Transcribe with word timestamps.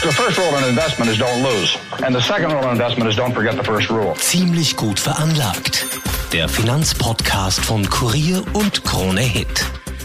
The 0.00 0.12
first 0.12 0.38
rule 0.38 0.56
in 0.58 0.68
investment 0.68 1.10
is 1.10 1.18
don't 1.18 1.42
lose. 1.42 1.76
And 2.06 2.14
the 2.14 2.20
second 2.20 2.52
rule 2.52 2.62
in 2.66 2.70
investment 2.70 3.10
is 3.10 3.16
don't 3.16 3.34
forget 3.34 3.56
the 3.56 3.64
first 3.64 3.90
rule. 3.90 4.14
Ziemlich 4.14 4.76
gut 4.76 5.00
veranlagt. 5.00 5.84
Der 6.32 6.48
Finanzpodcast 6.48 7.64
von 7.64 7.84
Kurier 7.90 8.44
und 8.52 8.84
Krone 8.84 9.22
Hit. 9.22 9.48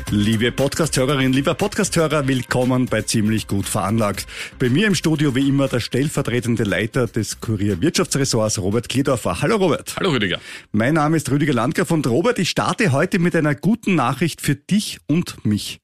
Liebe 0.09 0.51
Podcasthörerin, 0.51 1.31
lieber 1.31 1.53
Podcasthörer, 1.53 2.27
willkommen 2.27 2.87
bei 2.87 3.03
Ziemlich 3.03 3.45
gut 3.47 3.67
veranlagt. 3.67 4.25
Bei 4.57 4.67
mir 4.67 4.87
im 4.87 4.95
Studio 4.95 5.35
wie 5.35 5.47
immer 5.47 5.67
der 5.67 5.79
stellvertretende 5.79 6.63
Leiter 6.63 7.05
des 7.05 7.39
Kurier 7.39 7.79
Wirtschaftsressorts, 7.79 8.57
Robert 8.57 8.89
Kledorfer. 8.89 9.43
Hallo 9.43 9.57
Robert. 9.57 9.93
Hallo 9.99 10.09
Rüdiger. 10.09 10.39
Mein 10.71 10.95
Name 10.95 11.17
ist 11.17 11.29
Rüdiger 11.29 11.53
Landgraf 11.53 11.91
und 11.91 12.07
Robert, 12.07 12.39
ich 12.39 12.49
starte 12.49 12.93
heute 12.93 13.19
mit 13.19 13.35
einer 13.35 13.53
guten 13.53 13.93
Nachricht 13.93 14.41
für 14.41 14.55
dich 14.55 14.97
und 15.05 15.45
mich. 15.45 15.81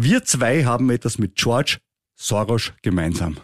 Wir 0.00 0.24
zwei 0.24 0.64
haben 0.64 0.88
etwas 0.88 1.18
mit 1.18 1.36
George 1.36 1.76
Soros 2.22 2.72
gemeinsam. 2.82 3.36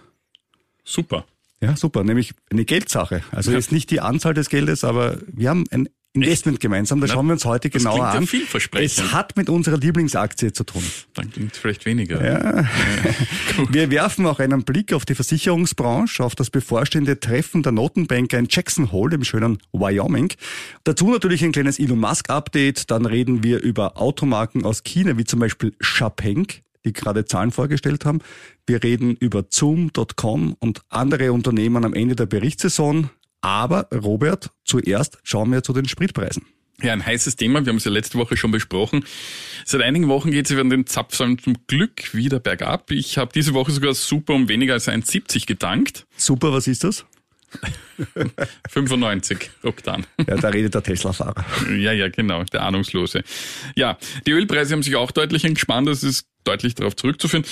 Super. 0.84 1.24
Ja, 1.60 1.76
super, 1.76 2.04
nämlich 2.04 2.32
eine 2.50 2.64
Geldsache. 2.64 3.22
Also 3.32 3.50
Ja. 3.50 3.58
ist 3.58 3.72
nicht 3.72 3.90
die 3.90 4.00
Anzahl 4.00 4.34
des 4.34 4.48
Geldes, 4.48 4.84
aber 4.84 5.18
wir 5.26 5.50
haben 5.50 5.64
ein 5.72 5.88
Investment 6.12 6.60
gemeinsam. 6.60 7.00
Das 7.00 7.08
Na, 7.10 7.14
schauen 7.14 7.26
wir 7.26 7.32
uns 7.34 7.44
heute 7.44 7.70
genauer 7.70 7.94
klingt 7.96 8.12
ja 8.14 8.18
an. 8.20 8.26
vielversprechend. 8.26 9.06
Es 9.06 9.12
hat 9.12 9.36
mit 9.36 9.48
unserer 9.50 9.76
Lieblingsaktie 9.76 10.52
zu 10.52 10.64
tun. 10.64 10.82
Dann 11.14 11.30
klingt 11.30 11.56
vielleicht 11.56 11.84
weniger. 11.86 12.20
Wir 13.70 13.90
werfen 13.90 14.24
auch 14.26 14.38
einen 14.38 14.62
Blick 14.64 14.92
auf 14.92 15.04
die 15.04 15.14
Versicherungsbranche, 15.14 16.24
auf 16.24 16.34
das 16.34 16.50
bevorstehende 16.50 17.18
Treffen 17.20 17.62
der 17.62 17.72
Notenbanker 17.72 18.38
in 18.38 18.46
Jackson 18.48 18.90
Hole 18.92 19.16
im 19.16 19.24
schönen 19.24 19.58
Wyoming. 19.72 20.32
Dazu 20.84 21.10
natürlich 21.10 21.44
ein 21.44 21.52
kleines 21.52 21.78
Elon 21.78 21.98
Musk 21.98 22.30
Update. 22.30 22.90
Dann 22.90 23.04
reden 23.04 23.42
wir 23.42 23.60
über 23.62 24.00
Automarken 24.00 24.64
aus 24.64 24.82
China, 24.84 25.18
wie 25.18 25.24
zum 25.24 25.40
Beispiel 25.40 25.72
Xpeng, 25.78 26.46
die 26.84 26.92
gerade 26.92 27.24
Zahlen 27.24 27.50
vorgestellt 27.50 28.04
haben. 28.04 28.20
Wir 28.66 28.82
reden 28.82 29.16
über 29.16 29.44
Zoom.com 29.48 30.56
und 30.58 30.82
andere 30.88 31.32
Unternehmen 31.32 31.84
am 31.84 31.94
Ende 31.94 32.16
der 32.16 32.26
Berichtssaison. 32.26 33.10
Aber 33.40 33.88
Robert, 33.94 34.50
zuerst 34.64 35.18
schauen 35.22 35.52
wir 35.52 35.62
zu 35.62 35.72
den 35.72 35.88
Spritpreisen. 35.88 36.44
Ja, 36.80 36.92
ein 36.92 37.04
heißes 37.04 37.34
Thema. 37.34 37.64
Wir 37.64 37.70
haben 37.70 37.78
es 37.78 37.84
ja 37.84 37.90
letzte 37.90 38.18
Woche 38.18 38.36
schon 38.36 38.52
besprochen. 38.52 39.04
Seit 39.64 39.82
einigen 39.82 40.06
Wochen 40.06 40.30
geht 40.30 40.46
es 40.46 40.52
über 40.52 40.62
den 40.62 40.86
Zapfsäulen 40.86 41.38
zum 41.38 41.56
Glück 41.66 42.14
wieder 42.14 42.38
bergab. 42.38 42.92
Ich 42.92 43.18
habe 43.18 43.32
diese 43.34 43.52
Woche 43.52 43.72
sogar 43.72 43.94
super 43.94 44.34
um 44.34 44.48
weniger 44.48 44.74
als 44.74 44.88
1,70 44.88 45.46
getankt. 45.46 46.06
Super, 46.16 46.52
was 46.52 46.68
ist 46.68 46.84
das? 46.84 47.04
95 48.68 49.50
Oktan. 49.62 50.06
Ja, 50.26 50.36
da 50.36 50.48
redet 50.48 50.74
der 50.74 50.82
Tesla-Fahrer. 50.82 51.44
Ja, 51.76 51.92
ja, 51.92 52.08
genau, 52.08 52.44
der 52.44 52.62
Ahnungslose. 52.62 53.22
Ja, 53.74 53.98
die 54.26 54.32
Ölpreise 54.32 54.74
haben 54.74 54.82
sich 54.82 54.96
auch 54.96 55.10
deutlich 55.10 55.44
entspannt, 55.44 55.88
das 55.88 56.02
ist 56.02 56.26
deutlich 56.44 56.74
darauf 56.74 56.96
zurückzuführen. 56.96 57.44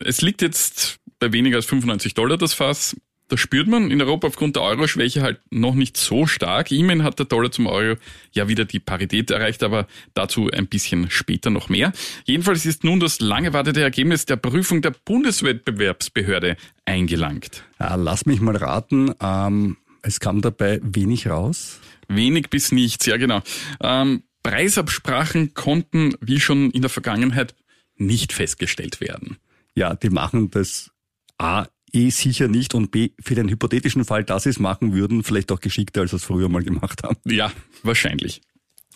Es 0.00 0.22
liegt 0.22 0.42
jetzt 0.42 0.98
bei 1.18 1.32
weniger 1.32 1.56
als 1.56 1.66
95 1.66 2.14
Dollar 2.14 2.36
das 2.36 2.54
Fass. 2.54 2.96
Das 3.32 3.40
spürt 3.40 3.66
man 3.66 3.90
in 3.90 4.02
Europa 4.02 4.26
aufgrund 4.26 4.56
der 4.56 4.62
Euro-Schwäche 4.62 5.22
halt 5.22 5.40
noch 5.50 5.74
nicht 5.74 5.96
so 5.96 6.26
stark. 6.26 6.70
Immerhin 6.70 7.02
hat 7.02 7.18
der 7.18 7.24
Dollar 7.24 7.50
zum 7.50 7.66
Euro 7.66 7.98
ja 8.32 8.46
wieder 8.46 8.66
die 8.66 8.78
Parität 8.78 9.30
erreicht, 9.30 9.62
aber 9.62 9.86
dazu 10.12 10.50
ein 10.50 10.66
bisschen 10.66 11.10
später 11.10 11.48
noch 11.48 11.70
mehr. 11.70 11.94
Jedenfalls 12.26 12.66
ist 12.66 12.84
nun 12.84 13.00
das 13.00 13.20
lange 13.20 13.46
erwartete 13.46 13.80
Ergebnis 13.80 14.26
der 14.26 14.36
Prüfung 14.36 14.82
der 14.82 14.90
Bundeswettbewerbsbehörde 15.06 16.58
eingelangt. 16.84 17.64
Ja, 17.80 17.94
lass 17.94 18.26
mich 18.26 18.42
mal 18.42 18.54
raten. 18.54 19.14
Ähm, 19.18 19.78
es 20.02 20.20
kam 20.20 20.42
dabei 20.42 20.78
wenig 20.82 21.26
raus. 21.26 21.80
Wenig 22.08 22.50
bis 22.50 22.70
nichts, 22.70 23.06
ja 23.06 23.16
genau. 23.16 23.40
Ähm, 23.80 24.24
Preisabsprachen 24.42 25.54
konnten, 25.54 26.16
wie 26.20 26.38
schon 26.38 26.70
in 26.72 26.82
der 26.82 26.90
Vergangenheit, 26.90 27.54
nicht 27.96 28.34
festgestellt 28.34 29.00
werden. 29.00 29.38
Ja, 29.74 29.94
die 29.94 30.10
machen 30.10 30.50
das 30.50 30.90
A 31.38 31.66
eh 31.92 32.10
sicher 32.10 32.48
nicht 32.48 32.74
und 32.74 32.90
B 32.90 33.10
für 33.20 33.34
den 33.34 33.48
hypothetischen 33.48 34.04
Fall, 34.04 34.24
dass 34.24 34.44
sie 34.44 34.50
es 34.50 34.58
machen 34.58 34.92
würden, 34.92 35.22
vielleicht 35.22 35.52
auch 35.52 35.60
geschickter, 35.60 36.02
als 36.02 36.10
sie 36.10 36.16
es 36.16 36.24
früher 36.24 36.48
mal 36.48 36.62
gemacht 36.62 37.02
haben. 37.02 37.16
Ja, 37.24 37.52
wahrscheinlich. 37.82 38.40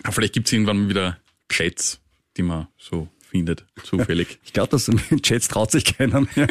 Aber 0.03 0.13
vielleicht 0.13 0.35
gibt's 0.35 0.53
irgendwann 0.53 0.83
mal 0.83 0.89
wieder 0.89 1.19
Chats, 1.49 2.01
die 2.37 2.43
man 2.43 2.69
so 2.79 3.09
findet, 3.31 3.67
zufällig. 3.83 4.39
Ich 4.45 4.53
glaube, 4.53 4.71
dass 4.71 4.89
mit 4.89 5.23
Chats 5.23 5.49
traut 5.49 5.71
sich 5.71 5.85
keiner 5.85 6.27
mehr. 6.35 6.49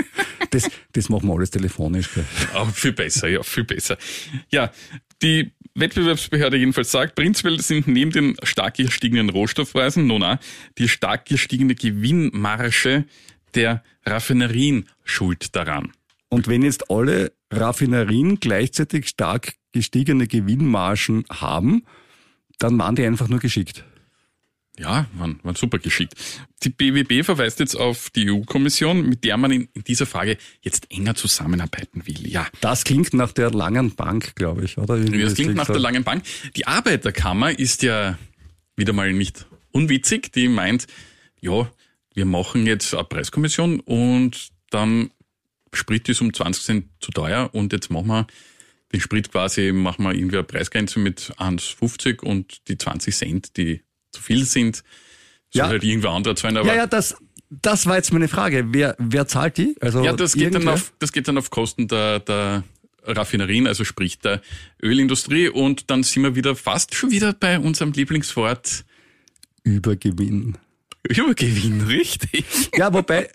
Das, 0.51 0.69
das 0.93 1.09
machen 1.09 1.27
wir 1.27 1.33
alles 1.35 1.51
telefonisch. 1.51 2.09
Aber 2.53 2.69
viel 2.73 2.93
besser, 2.93 3.27
ja, 3.27 3.41
viel 3.43 3.63
besser. 3.63 3.97
Ja, 4.51 4.71
die 5.21 5.51
Wettbewerbsbehörde 5.75 6.57
jedenfalls 6.57 6.91
sagt, 6.91 7.15
prinzipiell 7.15 7.59
sind 7.59 7.87
neben 7.87 8.11
den 8.11 8.37
stark 8.43 8.75
gestiegenen 8.75 9.29
Rohstoffpreisen, 9.29 10.07
nona, 10.07 10.39
die 10.77 10.87
stark 10.87 11.25
gestiegene 11.25 11.75
Gewinnmarge 11.75 13.05
der 13.55 13.83
Raffinerien 14.05 14.87
schuld 15.03 15.55
daran. 15.55 15.91
Und 16.35 16.49
wenn 16.49 16.63
jetzt 16.63 16.91
alle 16.91 17.31
Raffinerien 17.49 18.41
gleichzeitig 18.41 19.07
stark 19.07 19.53
gestiegene 19.71 20.27
Gewinnmargen 20.27 21.23
haben, 21.29 21.85
dann 22.59 22.77
waren 22.77 22.97
die 22.97 23.05
einfach 23.05 23.29
nur 23.29 23.39
geschickt. 23.39 23.85
Ja, 24.77 25.05
waren, 25.13 25.39
waren 25.43 25.55
super 25.55 25.79
geschickt. 25.79 26.15
Die 26.63 26.69
BWB 26.71 27.23
verweist 27.23 27.61
jetzt 27.61 27.75
auf 27.75 28.09
die 28.09 28.29
EU-Kommission, 28.29 29.07
mit 29.07 29.23
der 29.23 29.37
man 29.37 29.51
in, 29.51 29.69
in 29.73 29.85
dieser 29.85 30.05
Frage 30.05 30.37
jetzt 30.59 30.91
enger 30.91 31.15
zusammenarbeiten 31.15 32.05
will. 32.05 32.27
Ja, 32.27 32.47
Das 32.59 32.83
klingt 32.83 33.13
nach 33.13 33.31
der 33.31 33.51
langen 33.51 33.95
Bank, 33.95 34.35
glaube 34.35 34.65
ich, 34.65 34.77
oder? 34.77 34.97
Irgendwie 34.97 35.21
das 35.21 35.35
klingt 35.35 35.55
nach 35.55 35.67
der 35.67 35.79
langen 35.79 36.03
Bank. 36.03 36.23
Die 36.57 36.67
Arbeiterkammer 36.67 37.57
ist 37.57 37.81
ja 37.81 38.17
wieder 38.75 38.91
mal 38.91 39.13
nicht 39.13 39.47
unwitzig. 39.71 40.33
Die 40.33 40.49
meint, 40.49 40.87
ja, 41.39 41.71
wir 42.13 42.25
machen 42.25 42.67
jetzt 42.67 42.93
eine 42.93 43.05
Preiskommission 43.05 43.79
und 43.79 44.49
dann 44.69 45.11
Sprit 45.75 46.07
ist 46.09 46.21
um 46.21 46.33
20 46.33 46.63
Cent 46.63 46.85
zu 47.01 47.11
teuer 47.11 47.49
und 47.53 47.73
jetzt 47.73 47.89
machen 47.91 48.07
wir 48.07 48.27
den 48.93 49.01
Sprit 49.01 49.31
quasi, 49.31 49.71
machen 49.71 50.03
wir 50.03 50.13
irgendwie 50.13 50.37
eine 50.37 50.43
Preisgrenze 50.45 50.99
mit 50.99 51.33
1,50 51.37 52.21
und 52.21 52.67
die 52.67 52.77
20 52.77 53.15
Cent, 53.15 53.57
die 53.57 53.81
zu 54.11 54.21
viel 54.21 54.45
sind, 54.45 54.77
soll 55.51 55.63
Ja. 55.63 55.67
halt 55.67 55.83
irgendwer 55.83 56.11
anderer 56.11 56.35
zahlen. 56.35 56.57
Aber 56.57 56.67
Ja, 56.69 56.75
ja, 56.75 56.87
das, 56.87 57.15
das 57.49 57.85
war 57.87 57.95
jetzt 57.97 58.13
meine 58.13 58.27
Frage. 58.27 58.67
Wer, 58.69 58.95
wer 58.99 59.27
zahlt 59.27 59.57
die? 59.57 59.75
Also 59.81 60.03
Ja, 60.03 60.13
das 60.13 60.33
geht, 60.33 60.53
dann 60.55 60.67
auf, 60.67 60.93
das 60.99 61.11
geht 61.11 61.27
dann 61.27 61.37
auf 61.37 61.49
Kosten 61.49 61.87
der, 61.87 62.19
der 62.19 62.63
Raffinerien, 63.03 63.67
also 63.67 63.83
sprich 63.83 64.19
der 64.19 64.41
Ölindustrie. 64.81 65.49
Und 65.49 65.89
dann 65.91 66.03
sind 66.03 66.23
wir 66.23 66.35
wieder 66.35 66.55
fast 66.55 66.95
schon 66.95 67.11
wieder 67.11 67.33
bei 67.33 67.59
unserem 67.59 67.91
Lieblingswort 67.91 68.85
Übergewinn. 69.63 70.57
Übergewinn, 71.07 71.81
richtig? 71.87 72.45
Ja, 72.75 72.93
wobei, 72.93 73.29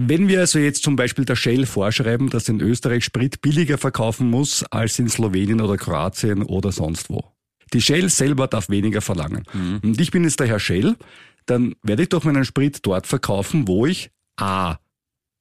wenn 0.00 0.28
wir 0.28 0.40
also 0.40 0.60
jetzt 0.60 0.84
zum 0.84 0.94
Beispiel 0.94 1.24
der 1.24 1.34
Shell 1.34 1.66
vorschreiben, 1.66 2.30
dass 2.30 2.48
in 2.48 2.60
Österreich 2.60 3.04
Sprit 3.04 3.42
billiger 3.42 3.78
verkaufen 3.78 4.30
muss 4.30 4.62
als 4.70 4.98
in 5.00 5.08
Slowenien 5.08 5.60
oder 5.60 5.76
Kroatien 5.76 6.44
oder 6.44 6.70
sonst 6.70 7.10
wo. 7.10 7.24
Die 7.72 7.80
Shell 7.80 8.08
selber 8.08 8.46
darf 8.46 8.70
weniger 8.70 9.00
verlangen. 9.00 9.42
Und 9.82 10.00
ich 10.00 10.12
bin 10.12 10.22
jetzt 10.22 10.38
der 10.38 10.46
Herr 10.46 10.60
Shell, 10.60 10.96
dann 11.46 11.74
werde 11.82 12.04
ich 12.04 12.08
doch 12.10 12.22
meinen 12.22 12.44
Sprit 12.44 12.78
dort 12.82 13.08
verkaufen, 13.08 13.66
wo 13.66 13.86
ich 13.86 14.10
A 14.36 14.78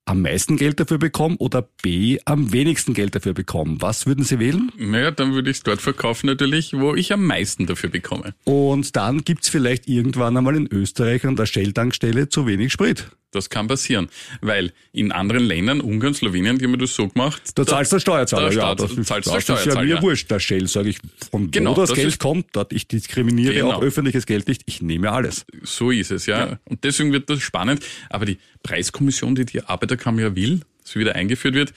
am 0.08 0.22
meisten 0.22 0.58
Geld 0.58 0.80
dafür 0.80 0.98
bekomme 0.98 1.36
oder 1.38 1.70
B 1.84 2.18
am 2.26 2.52
wenigsten 2.52 2.94
Geld 2.94 3.14
dafür 3.14 3.34
bekomme. 3.34 3.78
Was 3.80 4.06
würden 4.06 4.24
Sie 4.24 4.40
wählen? 4.40 4.72
Naja, 4.78 5.12
dann 5.12 5.34
würde 5.34 5.52
ich 5.52 5.58
es 5.58 5.64
dort 5.64 5.82
verkaufen 5.82 6.28
natürlich, 6.28 6.74
wo 6.74 6.96
ich 6.96 7.12
am 7.14 7.26
meisten 7.26 7.68
dafür 7.68 7.90
bekomme. 7.90 8.34
Und 8.46 8.96
dann 8.96 9.24
gibt's 9.24 9.50
vielleicht 9.50 9.88
irgendwann 9.88 10.38
einmal 10.38 10.56
in 10.56 10.68
Österreich 10.72 11.26
an 11.26 11.36
der 11.36 11.46
Shell-Tankstelle 11.46 12.30
zu 12.30 12.48
wenig 12.48 12.72
Sprit. 12.72 13.08
Das 13.32 13.50
kann 13.50 13.68
passieren, 13.68 14.08
weil 14.40 14.72
in 14.94 15.12
anderen 15.12 15.44
Ländern, 15.44 15.82
Ungarn, 15.82 16.14
Slowenien, 16.14 16.58
die 16.58 16.66
haben 16.66 16.80
das 16.80 16.96
so 16.96 17.10
gemacht. 17.10 17.42
Da 17.56 17.66
zahlst 17.66 17.92
du 17.92 18.00
Steuerzahler, 18.00 18.50
Da 18.50 18.54
ja. 18.56 18.62
Staat- 18.62 18.80
Das 18.80 18.92
ist, 18.92 19.06
zahlst 19.08 19.28
das 19.28 19.46
der 19.46 19.56
ist 19.58 19.66
ja 19.66 19.82
mir 19.82 20.02
wurscht, 20.02 20.32
der 20.32 20.40
Shell, 20.40 20.68
sage 20.68 20.90
ich. 20.90 20.98
Von 21.30 21.52
Genau, 21.52 21.72
wo 21.76 21.82
das, 21.82 21.90
das 21.90 21.98
Geld 21.98 22.08
ist- 22.08 22.20
kommt, 22.22 22.46
dort 22.54 22.72
ich 22.72 22.88
diskriminiere 22.88 23.54
Genau. 23.54 23.74
auch 23.74 23.82
öffentliches 23.82 24.26
Geld 24.26 24.48
nicht, 24.48 24.62
ich 24.66 24.82
nehme 24.82 25.12
alles. 25.12 25.46
So 25.64 25.92
ist 25.92 26.12
es, 26.12 26.26
ja. 26.26 26.58
Und 26.66 26.86
deswegen 26.86 27.12
wird 27.12 27.30
das 27.30 27.42
spannend. 27.42 27.84
Aber 28.10 28.26
die 28.26 28.38
Preiskommission, 28.64 29.36
die 29.36 29.44
die 29.46 29.62
Arbeiterkammer 29.62 30.22
ja 30.22 30.36
will, 30.36 30.62
dass 30.82 30.94
sie 30.94 31.00
wieder 31.00 31.16
eingeführt 31.16 31.54
wird, 31.54 31.74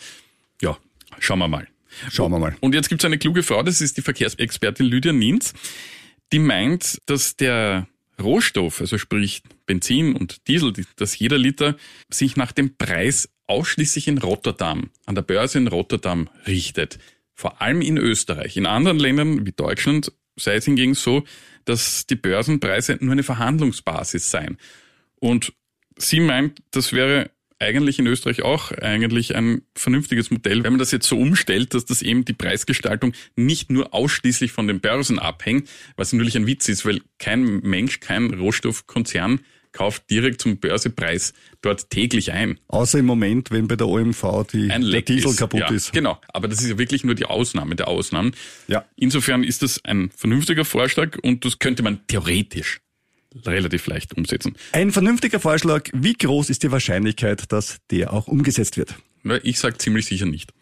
ja, 0.63 0.79
schauen 1.19 1.41
wir 1.41 1.49
mal. 1.49 1.67
Schauen 2.13 2.31
wir 2.31 2.39
mal. 2.39 2.57
Und 2.61 2.77
jetzt 2.77 2.89
gibt 2.89 3.01
es 3.03 3.05
eine 3.05 3.19
kluge 3.19 3.43
Frau, 3.43 3.65
das 3.65 3.81
ist 3.81 3.97
die 3.97 4.03
Verkehrsexpertin 4.03 4.87
Lydia 4.87 5.13
Nienz, 5.13 5.53
die 6.33 6.39
meint, 6.39 6.99
dass 7.07 7.35
der 7.35 7.89
Rohstoff, 8.23 8.81
also 8.81 8.99
sprich 8.99 9.43
Benzin 9.71 10.17
und 10.17 10.49
Diesel, 10.49 10.73
dass 10.97 11.17
jeder 11.17 11.39
Liter 11.39 11.77
sich 12.13 12.37
nach 12.37 12.51
dem 12.51 12.77
Preis 12.77 13.29
ausschließlich 13.47 14.09
in 14.09 14.19
Rotterdam, 14.19 14.91
an 15.07 15.15
der 15.15 15.23
Börse 15.23 15.59
in 15.59 15.69
Rotterdam 15.69 16.29
richtet. 16.45 16.99
Vor 17.37 17.63
allem 17.63 17.81
in 17.81 17.97
Österreich. 17.97 18.57
In 18.57 18.67
anderen 18.67 18.99
Ländern 18.99 19.47
wie 19.47 19.53
Deutschland 19.53 20.13
sei 20.37 20.57
es 20.57 20.65
hingegen 20.65 20.95
so, 20.95 21.23
dass 21.67 22.05
die 22.07 22.17
Börsenpreise 22.17 22.99
nur 23.01 23.13
eine 23.13 23.23
Verhandlungsbasis 23.23 24.29
seien. 24.29 24.59
Und 25.21 25.53
sie 25.97 26.19
meint, 26.19 26.59
das 26.73 26.93
wäre 26.93 27.31
eigentlich 27.61 27.99
in 27.99 28.07
Österreich 28.07 28.43
auch 28.43 28.73
eigentlich 28.73 29.37
ein 29.37 29.63
vernünftiges 29.77 30.31
Modell, 30.31 30.65
wenn 30.65 30.73
man 30.73 30.79
das 30.81 30.91
jetzt 30.91 31.07
so 31.07 31.19
umstellt, 31.19 31.75
dass 31.75 31.85
das 31.85 32.03
eben 32.03 32.25
die 32.25 32.33
Preisgestaltung 32.33 33.13
nicht 33.37 33.71
nur 33.71 33.95
ausschließlich 33.95 34.51
von 34.51 34.67
den 34.67 34.81
Börsen 34.81 35.19
abhängt, 35.19 35.69
was 35.95 36.13
natürlich 36.13 36.37
ein 36.37 36.47
Witz 36.47 36.69
ist, 36.69 36.85
weil 36.87 37.03
kein 37.19 37.61
Mensch, 37.61 38.01
kein 38.01 38.33
Rohstoffkonzern 38.33 39.41
kauft 39.73 40.11
direkt 40.11 40.41
zum 40.41 40.59
Börsepreis 40.59 41.33
dort 41.63 41.91
täglich 41.91 42.33
ein. 42.33 42.59
Außer 42.69 42.99
im 42.99 43.07
Moment, 43.07 43.51
wenn 43.51 43.69
bei 43.69 43.77
der 43.77 43.89
OMV 43.89 44.47
die, 44.53 44.69
der 44.69 45.03
Diesel 45.03 45.31
ist. 45.31 45.39
kaputt 45.39 45.61
ja, 45.61 45.71
ist. 45.71 45.93
Genau, 45.93 46.19
aber 46.33 46.49
das 46.49 46.61
ist 46.63 46.69
ja 46.71 46.79
wirklich 46.79 47.05
nur 47.05 47.15
die 47.15 47.27
Ausnahme 47.27 47.77
der 47.77 47.89
Ausnahmen. 47.89 48.33
Ja. 48.69 48.85
Insofern 48.97 49.45
ist 49.45 49.63
das 49.63 49.85
ein 49.85 50.11
vernünftiger 50.17 50.65
Vorschlag 50.65 51.19
und 51.23 51.45
das 51.45 51.59
könnte 51.59 51.83
man 51.83 52.07
theoretisch 52.07 52.81
relativ 53.47 53.87
leicht 53.87 54.17
umsetzen. 54.17 54.57
Ein 54.73 54.91
vernünftiger 54.91 55.41
Vorschlag. 55.41 55.89
Wie 55.93 56.15
groß 56.15 56.51
ist 56.51 56.63
die 56.63 56.73
Wahrscheinlichkeit, 56.73 57.53
dass 57.53 57.79
der 57.91 58.13
auch 58.13 58.27
umgesetzt 58.27 58.77
wird? 58.77 58.95
Weil 59.23 59.41
Ich 59.45 59.59
sage 59.59 59.79
ziemlich 59.79 60.07
sicher 60.07 60.27
nicht. 60.27 60.53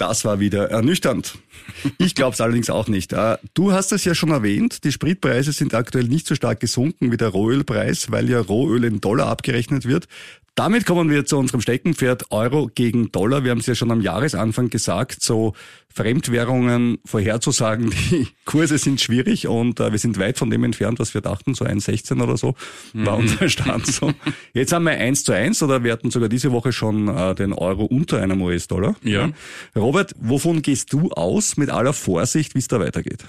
Das 0.00 0.24
war 0.24 0.40
wieder 0.40 0.70
ernüchternd. 0.70 1.34
Ich 1.98 2.14
glaube 2.14 2.32
es 2.32 2.40
allerdings 2.40 2.70
auch 2.70 2.88
nicht. 2.88 3.12
Äh, 3.12 3.36
Du 3.52 3.72
hast 3.72 3.92
es 3.92 4.02
ja 4.06 4.14
schon 4.14 4.30
erwähnt, 4.30 4.82
die 4.84 4.92
Spritpreise 4.92 5.52
sind 5.52 5.74
aktuell 5.74 6.04
nicht 6.04 6.26
so 6.26 6.34
stark 6.34 6.58
gesunken 6.60 7.12
wie 7.12 7.18
der 7.18 7.28
Rohölpreis, 7.28 8.10
weil 8.10 8.30
ja 8.30 8.40
Rohöl 8.40 8.84
in 8.84 9.02
Dollar 9.02 9.26
abgerechnet 9.26 9.84
wird. 9.84 10.08
Damit 10.60 10.84
kommen 10.84 11.08
wir 11.08 11.24
zu 11.24 11.38
unserem 11.38 11.62
Steckenpferd 11.62 12.32
Euro 12.32 12.70
gegen 12.74 13.10
Dollar. 13.10 13.44
Wir 13.44 13.52
haben 13.52 13.60
es 13.60 13.66
ja 13.66 13.74
schon 13.74 13.90
am 13.90 14.02
Jahresanfang 14.02 14.68
gesagt, 14.68 15.22
so 15.22 15.54
Fremdwährungen 15.88 16.98
vorherzusagen, 17.06 17.94
die 18.10 18.28
Kurse 18.44 18.76
sind 18.76 19.00
schwierig 19.00 19.46
und 19.46 19.80
äh, 19.80 19.90
wir 19.90 19.98
sind 19.98 20.18
weit 20.18 20.36
von 20.36 20.50
dem 20.50 20.62
entfernt, 20.62 20.98
was 20.98 21.14
wir 21.14 21.22
dachten, 21.22 21.54
so 21.54 21.64
1,16 21.64 22.22
oder 22.22 22.36
so 22.36 22.56
war 22.92 23.16
unser 23.16 23.48
Stand 23.48 23.86
so. 23.86 24.12
Jetzt 24.52 24.74
haben 24.74 24.84
wir 24.84 24.92
1 24.92 25.24
zu 25.24 25.32
1 25.32 25.62
oder 25.62 25.82
wir 25.82 25.92
hatten 25.92 26.10
sogar 26.10 26.28
diese 26.28 26.52
Woche 26.52 26.72
schon 26.72 27.08
äh, 27.08 27.34
den 27.34 27.54
Euro 27.54 27.86
unter 27.86 28.20
einem 28.20 28.42
US-Dollar. 28.42 28.96
Ja. 29.02 29.30
Robert, 29.74 30.14
wovon 30.20 30.60
gehst 30.60 30.92
du 30.92 31.10
aus 31.10 31.56
mit 31.56 31.70
aller 31.70 31.94
Vorsicht, 31.94 32.54
wie 32.54 32.58
es 32.58 32.68
da 32.68 32.78
weitergeht? 32.80 33.24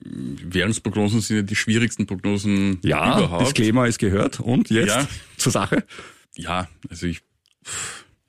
Währungsprognosen 0.00 1.22
sind 1.22 1.36
ja 1.36 1.42
die 1.42 1.56
schwierigsten 1.56 2.04
Prognosen 2.04 2.80
überhaupt. 2.82 3.46
Disclaimer 3.46 3.86
ist 3.86 3.98
gehört. 3.98 4.40
Und 4.40 4.68
jetzt 4.68 4.88
Ja. 4.88 5.08
zur 5.38 5.52
Sache. 5.52 5.84
Ja, 6.38 6.68
also 6.88 7.06
ich 7.06 7.20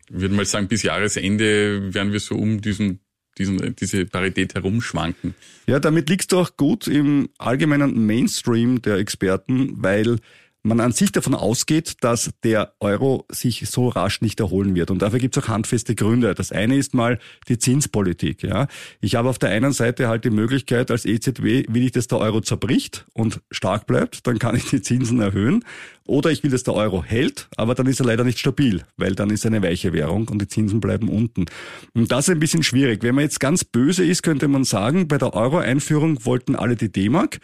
würde 0.09 0.33
mal 0.33 0.45
sagen, 0.45 0.67
bis 0.67 0.83
Jahresende 0.83 1.93
werden 1.93 2.11
wir 2.11 2.19
so 2.19 2.35
um 2.35 2.59
diesen, 2.59 2.99
diesen, 3.37 3.75
diese 3.75 4.05
Parität 4.05 4.55
herumschwanken. 4.55 5.35
Ja, 5.67 5.79
damit 5.79 6.09
liegst 6.09 6.31
du 6.31 6.39
auch 6.39 6.57
gut 6.57 6.87
im 6.87 7.29
allgemeinen 7.37 8.05
Mainstream 8.05 8.81
der 8.81 8.95
Experten, 8.95 9.73
weil 9.75 10.17
man 10.61 10.79
an 10.81 10.91
sich 10.91 11.11
davon 11.11 11.35
ausgeht, 11.35 11.97
dass 12.01 12.31
der 12.43 12.73
Euro 12.79 13.25
sich 13.31 13.69
so 13.69 13.87
rasch 13.87 14.21
nicht 14.21 14.39
erholen 14.39 14.75
wird. 14.75 14.91
Und 14.91 15.01
dafür 15.01 15.19
gibt 15.19 15.37
es 15.37 15.43
auch 15.43 15.47
handfeste 15.47 15.95
Gründe. 15.95 16.35
Das 16.35 16.51
eine 16.51 16.75
ist 16.75 16.93
mal 16.93 17.19
die 17.47 17.57
Zinspolitik. 17.57 18.43
Ja. 18.43 18.67
Ich 18.99 19.15
habe 19.15 19.29
auf 19.29 19.39
der 19.39 19.49
einen 19.49 19.71
Seite 19.71 20.07
halt 20.07 20.25
die 20.25 20.29
Möglichkeit 20.29 20.91
als 20.91 21.05
EZB, 21.05 21.67
will 21.69 21.83
ich, 21.83 21.91
dass 21.91 22.07
der 22.07 22.19
Euro 22.19 22.41
zerbricht 22.41 23.05
und 23.13 23.41
stark 23.51 23.87
bleibt, 23.87 24.27
dann 24.27 24.37
kann 24.37 24.55
ich 24.55 24.65
die 24.65 24.81
Zinsen 24.81 25.21
erhöhen. 25.21 25.63
Oder 26.05 26.31
ich 26.31 26.43
will, 26.43 26.49
dass 26.49 26.63
der 26.63 26.73
Euro 26.73 27.03
hält, 27.03 27.47
aber 27.55 27.75
dann 27.75 27.85
ist 27.85 27.99
er 27.99 28.07
leider 28.07 28.23
nicht 28.23 28.39
stabil, 28.39 28.83
weil 28.97 29.13
dann 29.13 29.29
ist 29.29 29.45
er 29.45 29.51
eine 29.51 29.61
weiche 29.61 29.93
Währung 29.93 30.27
und 30.29 30.41
die 30.41 30.47
Zinsen 30.47 30.81
bleiben 30.81 31.07
unten. 31.07 31.45
Und 31.93 32.11
das 32.11 32.27
ist 32.27 32.33
ein 32.33 32.39
bisschen 32.39 32.63
schwierig. 32.63 33.03
Wenn 33.03 33.13
man 33.13 33.25
jetzt 33.25 33.39
ganz 33.39 33.63
böse 33.63 34.03
ist, 34.03 34.23
könnte 34.23 34.47
man 34.47 34.63
sagen, 34.63 35.07
bei 35.07 35.19
der 35.19 35.35
Euro-Einführung 35.35 36.25
wollten 36.25 36.55
alle 36.55 36.75
die 36.75 36.91
D-Mark. 36.91 37.39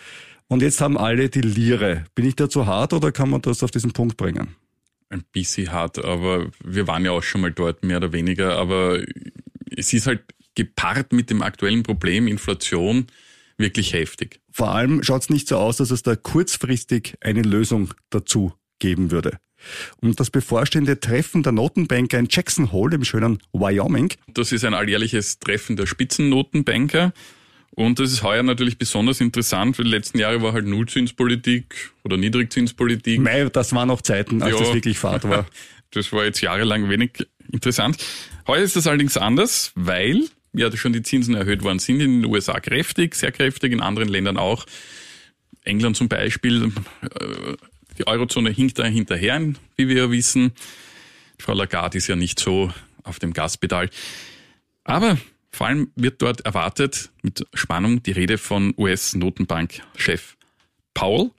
Und 0.48 0.62
jetzt 0.62 0.82
haben 0.82 0.98
alle 0.98 1.30
die 1.30 1.42
Lire. 1.42 2.06
Bin 2.14 2.26
ich 2.26 2.36
da 2.36 2.50
zu 2.50 2.66
hart 2.66 2.94
oder 2.94 3.12
kann 3.12 3.30
man 3.30 3.42
das 3.42 3.64
auf 3.64 3.72
diesen 3.72 3.92
Punkt 3.92 4.18
bringen? 4.18 4.56
Ein 5.10 5.24
bisschen 5.32 5.72
hart, 5.72 6.04
aber 6.04 6.48
wir 6.64 6.88
waren 6.88 7.06
ja 7.06 7.12
auch 7.12 7.24
schon 7.24 7.42
mal 7.42 7.52
dort, 7.52 7.84
mehr 7.84 7.98
oder 7.98 8.14
weniger. 8.14 8.58
Aber 8.58 9.00
es 9.76 9.94
ist 9.94 10.08
halt 10.08 10.22
gepaart 10.56 11.14
mit 11.14 11.30
dem 11.30 11.42
aktuellen 11.42 11.84
Problem 11.84 12.28
Inflation 12.28 13.08
wirklich 13.58 13.94
heftig. 13.94 14.40
Vor 14.52 14.72
allem 14.72 15.04
schaut 15.04 15.24
es 15.24 15.30
nicht 15.30 15.48
so 15.48 15.58
aus, 15.58 15.78
dass 15.78 15.92
es 15.92 16.04
da 16.04 16.16
kurzfristig 16.16 17.16
eine 17.22 17.42
Lösung 17.42 17.94
dazu 18.10 18.54
geben 18.80 19.12
würde. 19.12 19.38
Und 20.02 20.20
das 20.20 20.30
bevorstehende 20.30 21.00
Treffen 21.00 21.44
der 21.44 21.52
Notenbanker 21.52 22.20
in 22.20 22.28
Jackson 22.30 22.72
Hole 22.72 22.96
im 22.96 23.04
schönen 23.04 23.40
Wyoming, 23.54 24.14
Das 24.28 24.52
ist 24.52 24.64
ein 24.64 24.74
alljährliches 24.74 25.40
Treffen 25.40 25.76
der 25.76 25.86
Spitzennotenbanker. 25.86 27.14
Und 27.76 28.00
das 28.00 28.12
ist 28.14 28.24
heuer 28.24 28.42
natürlich 28.42 28.78
besonders 28.78 29.20
interessant, 29.20 29.78
weil 29.78 29.86
die 29.86 29.92
letzten 29.92 30.18
Jahre 30.18 30.42
war 30.42 30.54
halt 30.54 30.66
Nullzinspolitik 30.66 31.92
oder 32.04 32.16
Niedrigzinspolitik. 32.18 33.20
Mei, 33.20 33.46
das 33.46 33.74
waren 33.74 33.90
noch 33.90 34.02
Zeiten, 34.02 34.42
als 34.42 34.54
Ja. 34.54 34.60
das 34.60 34.74
wirklich 34.74 34.98
Fahrt 34.98 35.24
war. 35.28 35.46
Das 35.92 36.12
war 36.12 36.26
jetzt 36.26 36.42
jahrelang 36.42 36.90
wenig 36.90 37.26
interessant. 37.54 37.98
Heuer 38.48 38.64
ist 38.64 38.76
das 38.76 38.86
allerdings 38.86 39.16
anders, 39.16 39.72
weil 39.76 40.26
ja 40.52 40.76
schon 40.76 40.92
die 40.92 41.04
Zinsen 41.04 41.36
erhöht 41.36 41.64
worden 41.64 41.80
sind 41.80 42.02
in 42.02 42.22
den 42.22 42.26
USA 42.30 42.60
kräftig, 42.60 43.16
sehr 43.16 43.32
kräftig, 43.32 43.72
in 43.72 43.80
anderen 43.80 44.10
Ländern 44.10 44.36
auch. 44.36 44.66
England 45.64 45.96
zum 45.96 46.10
Beispiel, 46.10 46.66
äh, 47.02 47.54
die 47.98 48.08
Eurozone 48.08 48.50
hinkt 48.50 48.78
da 48.78 48.84
hinterher, 48.86 49.40
wie 49.78 49.88
wir 49.88 49.96
ja 49.96 50.12
wissen. 50.12 50.52
Frau 51.40 51.54
Lagarde 51.54 51.98
ist 51.98 52.08
ja 52.08 52.18
nicht 52.18 52.40
so 52.40 52.74
auf 53.04 53.20
dem 53.20 53.32
Gaspedal. 53.32 53.90
Aber 54.84 55.18
vor 55.56 55.68
allem 55.68 55.92
wird 55.96 56.22
dort 56.22 56.42
erwartet 56.42 57.12
mit 57.22 57.46
Spannung 57.54 58.04
die 58.04 58.12
Rede 58.12 58.38
von 58.38 58.74
US-Notenbank-Chef 58.78 60.36
Powell, 60.94 61.32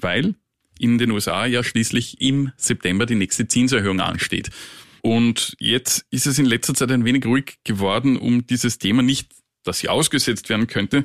weil 0.00 0.34
in 0.78 0.98
den 0.98 1.10
USA 1.10 1.46
ja 1.46 1.64
schließlich 1.64 2.20
im 2.20 2.52
September 2.56 3.04
die 3.04 3.16
nächste 3.16 3.48
Zinserhöhung 3.48 4.00
ansteht. 4.00 4.50
Und 5.02 5.56
jetzt 5.58 6.06
ist 6.10 6.26
es 6.26 6.38
in 6.38 6.46
letzter 6.46 6.74
Zeit 6.74 6.90
ein 6.92 7.04
wenig 7.04 7.26
ruhig 7.26 7.58
geworden 7.64 8.16
um 8.16 8.46
dieses 8.46 8.78
Thema 8.78 9.02
nicht, 9.02 9.30
dass 9.64 9.80
sie 9.80 9.88
ausgesetzt 9.88 10.48
werden 10.48 10.66
könnte, 10.66 11.04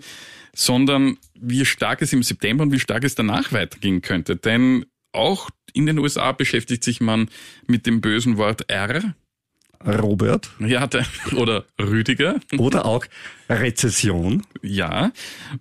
sondern 0.56 1.18
wie 1.34 1.66
stark 1.66 2.02
es 2.02 2.14
im 2.14 2.24
September 2.24 2.64
und 2.64 2.72
wie 2.72 2.80
stark 2.80 3.04
es 3.04 3.16
danach 3.16 3.52
weitergehen 3.52 4.02
könnte. 4.02 4.36
Denn 4.36 4.86
auch 5.12 5.50
in 5.74 5.88
den 5.88 5.98
USA 5.98 6.32
beschäftigt 6.34 6.84
sich 6.84 7.02
man 7.02 7.30
mit 7.68 7.88
dem 7.88 8.00
bösen 8.00 8.38
Wort 8.38 8.70
R, 8.70 9.16
Robert 9.86 10.50
ja, 10.60 10.88
der, 10.88 11.06
oder 11.36 11.66
Rüdiger, 11.80 12.40
oder 12.58 12.86
auch 12.86 13.06
Rezession. 13.50 14.46
ja. 14.62 15.12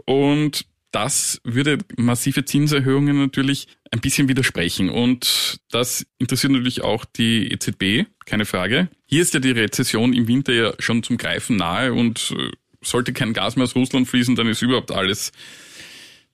Und 0.04 0.66
das 0.90 1.40
würde 1.44 1.78
massive 1.96 2.44
Zinserhöhungen 2.44 3.18
natürlich 3.18 3.68
ein 3.90 4.00
bisschen 4.00 4.28
widersprechen. 4.28 4.88
Und 4.88 5.60
das 5.70 6.06
interessiert 6.18 6.52
natürlich 6.52 6.82
auch 6.82 7.04
die 7.04 7.52
EZB, 7.52 8.08
keine 8.24 8.46
Frage. 8.46 8.88
Hier 9.04 9.22
ist 9.22 9.34
ja 9.34 9.40
die 9.40 9.50
Rezession 9.50 10.12
im 10.12 10.26
Winter 10.28 10.52
ja 10.52 10.72
schon 10.78 11.02
zum 11.02 11.18
Greifen 11.18 11.56
nahe 11.56 11.92
und 11.92 12.34
äh, 12.36 12.50
sollte 12.82 13.12
kein 13.12 13.32
Gas 13.32 13.56
mehr 13.56 13.64
aus 13.64 13.74
Russland 13.74 14.08
fließen, 14.08 14.34
dann 14.34 14.48
ist 14.48 14.62
überhaupt 14.62 14.90
alles 14.90 15.32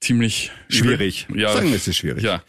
ziemlich 0.00 0.52
Schwierig. 0.68 1.26
Ja, 1.34 1.52
Sagen 1.52 1.70
wir, 1.70 1.76
es 1.76 1.88
ist 1.88 1.96
schwierig. 1.96 2.22
Ja. 2.22 2.42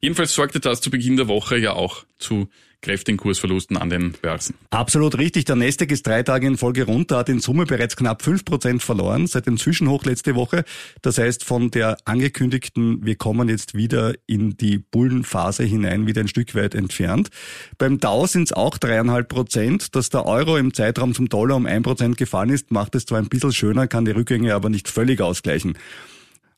Jedenfalls 0.00 0.34
sorgte 0.34 0.60
das 0.60 0.80
zu 0.80 0.90
Beginn 0.90 1.16
der 1.16 1.26
Woche 1.26 1.56
ja 1.58 1.72
auch 1.72 2.04
zu 2.18 2.48
kräftigen 2.80 3.18
Kursverlusten 3.18 3.76
an 3.76 3.90
den 3.90 4.12
Börsen. 4.12 4.54
Absolut 4.70 5.18
richtig. 5.18 5.44
Der 5.46 5.56
Nasdaq 5.56 5.90
ist 5.90 6.06
drei 6.06 6.22
Tage 6.22 6.46
in 6.46 6.56
Folge 6.56 6.84
runter, 6.84 7.18
hat 7.18 7.28
in 7.28 7.40
Summe 7.40 7.66
bereits 7.66 7.96
knapp 7.96 8.22
fünf 8.22 8.44
Prozent 8.44 8.82
verloren 8.82 9.26
seit 9.26 9.46
dem 9.46 9.56
Zwischenhoch 9.56 10.04
letzte 10.04 10.34
Woche. 10.34 10.64
Das 11.02 11.18
heißt, 11.18 11.44
von 11.44 11.70
der 11.70 11.96
angekündigten, 12.04 13.04
wir 13.04 13.16
kommen 13.16 13.48
jetzt 13.48 13.74
wieder 13.74 14.14
in 14.26 14.56
die 14.56 14.78
Bullenphase 14.78 15.64
hinein, 15.64 16.06
wieder 16.06 16.20
ein 16.20 16.28
Stück 16.28 16.54
weit 16.54 16.74
entfernt. 16.74 17.30
Beim 17.78 17.98
Dow 17.98 18.26
sind 18.26 18.44
es 18.44 18.52
auch 18.52 18.78
dreieinhalb 18.78 19.28
Prozent. 19.28 19.94
Dass 19.96 20.10
der 20.10 20.26
Euro 20.26 20.56
im 20.56 20.72
Zeitraum 20.72 21.14
zum 21.14 21.28
Dollar 21.28 21.56
um 21.56 21.66
ein 21.66 21.82
Prozent 21.82 22.16
gefallen 22.16 22.50
ist, 22.50 22.70
macht 22.70 22.94
es 22.94 23.06
zwar 23.06 23.18
ein 23.18 23.28
bisschen 23.28 23.52
schöner, 23.52 23.86
kann 23.86 24.04
die 24.04 24.12
Rückgänge 24.12 24.54
aber 24.54 24.70
nicht 24.70 24.88
völlig 24.88 25.20
ausgleichen. 25.20 25.76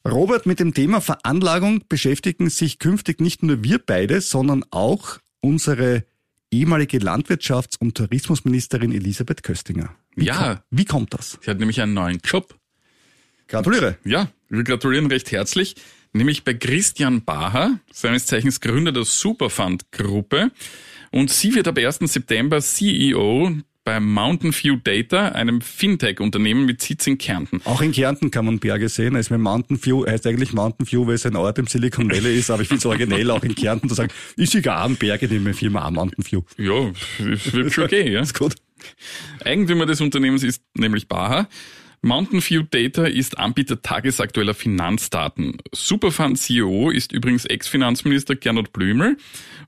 Robert, 0.07 0.47
mit 0.47 0.61
dem 0.61 0.73
Thema 0.73 1.01
Veranlagung 1.01 1.83
beschäftigen 1.89 2.49
sich 2.49 2.79
künftig 2.79 3.21
nicht 3.21 3.43
nur 3.43 3.63
wir 3.63 3.79
beide, 3.79 4.21
sondern 4.21 4.65
auch 4.71 5.19
unsere 5.41 6.05
ehemalige 6.51 6.99
Landwirtschafts- 6.99 7.79
und 7.79 7.97
Tourismusministerin 7.97 8.93
Elisabeth 8.93 9.43
Köstinger. 9.43 9.95
Wie 10.17 10.27
Ja. 10.27 10.55
Kommt, 10.55 10.63
wie 10.71 10.85
kommt 10.85 11.15
das? 11.15 11.39
Sie 11.43 11.51
hat 11.51 11.59
nämlich 11.59 11.81
einen 11.81 11.95
neuen 11.95 12.19
Job. 12.25 12.57
Gratuliere. 13.49 13.99
Ja, 14.05 14.31
wir 14.49 14.63
gratulieren 14.63 15.07
recht 15.07 15.33
herzlich, 15.33 15.75
nämlich 16.13 16.45
bei 16.45 16.55
Christian 16.55 17.25
Bacher, 17.25 17.79
seines 17.93 18.27
Zeichens 18.27 18.61
Gründer 18.61 18.93
der 18.93 19.05
Superfund-Gruppe. 19.05 20.51
Und 21.11 21.31
sie 21.31 21.55
wird 21.55 21.67
ab 21.67 21.77
1. 21.79 21.99
September 22.05 22.61
CEO 22.61 23.53
bei 23.85 23.99
Mountain 23.99 24.53
View 24.53 24.77
Data, 24.83 25.31
einem 25.31 25.61
Fintech-Unternehmen 25.61 26.67
mit 26.67 26.83
Sitz 26.83 27.07
in 27.07 27.19
Kärnten. 27.19 27.61
Auch 27.65 27.81
in 27.81 27.93
Kärnten 27.93 28.31
kann 28.31 28.45
man 28.45 28.59
Berge 28.59 28.89
sehen. 28.89 29.17
Also 29.17 29.35
mit 29.35 29.43
Mountain 29.43 29.83
View 29.85 30.07
heißt 30.07 30.27
eigentlich 30.27 30.53
Mountain 30.53 30.91
View, 30.91 31.07
weil 31.07 31.15
es 31.15 31.27
ein 31.27 31.37
Ort 31.37 31.59
im 31.59 31.67
Silicon 31.67 32.11
Valley 32.11 32.39
ist, 32.39 32.51
aber 32.51 32.63
ich 32.63 32.69
finde 32.69 32.81
es 32.81 32.87
originell 32.87 33.31
auch 33.31 33.43
in 33.43 33.55
Kärnten 33.55 33.89
zu 33.89 33.95
sagen, 33.95 34.13
ist 34.37 34.55
egal 34.55 34.85
am 34.85 34.97
Berge, 34.97 35.29
nehme 35.29 35.51
ich 35.51 35.57
Firma 35.57 35.87
auch 35.87 35.91
Mountain 35.91 36.25
View. 36.25 36.43
Ja, 36.59 36.93
wird 37.19 37.73
schon 37.73 37.85
okay, 37.85 38.11
ja. 38.11 38.21
Ist 38.31 38.39
gut. 38.39 38.55
Eigentümer 39.45 39.87
des 39.87 40.01
Unternehmens 40.01 40.43
ist 40.43 40.63
nämlich 40.75 41.09
Baha. 41.09 41.49
Mountain 42.03 42.41
View 42.43 42.63
Data 42.63 43.05
ist 43.05 43.39
Anbieter 43.39 43.83
tagesaktueller 43.83 44.55
Finanzdaten. 44.55 45.59
Superfund 45.75 46.39
CEO 46.39 46.89
ist 46.89 47.13
übrigens 47.13 47.45
Ex-Finanzminister 47.45 48.37
Gernot 48.37 48.73
Blümel 48.73 49.19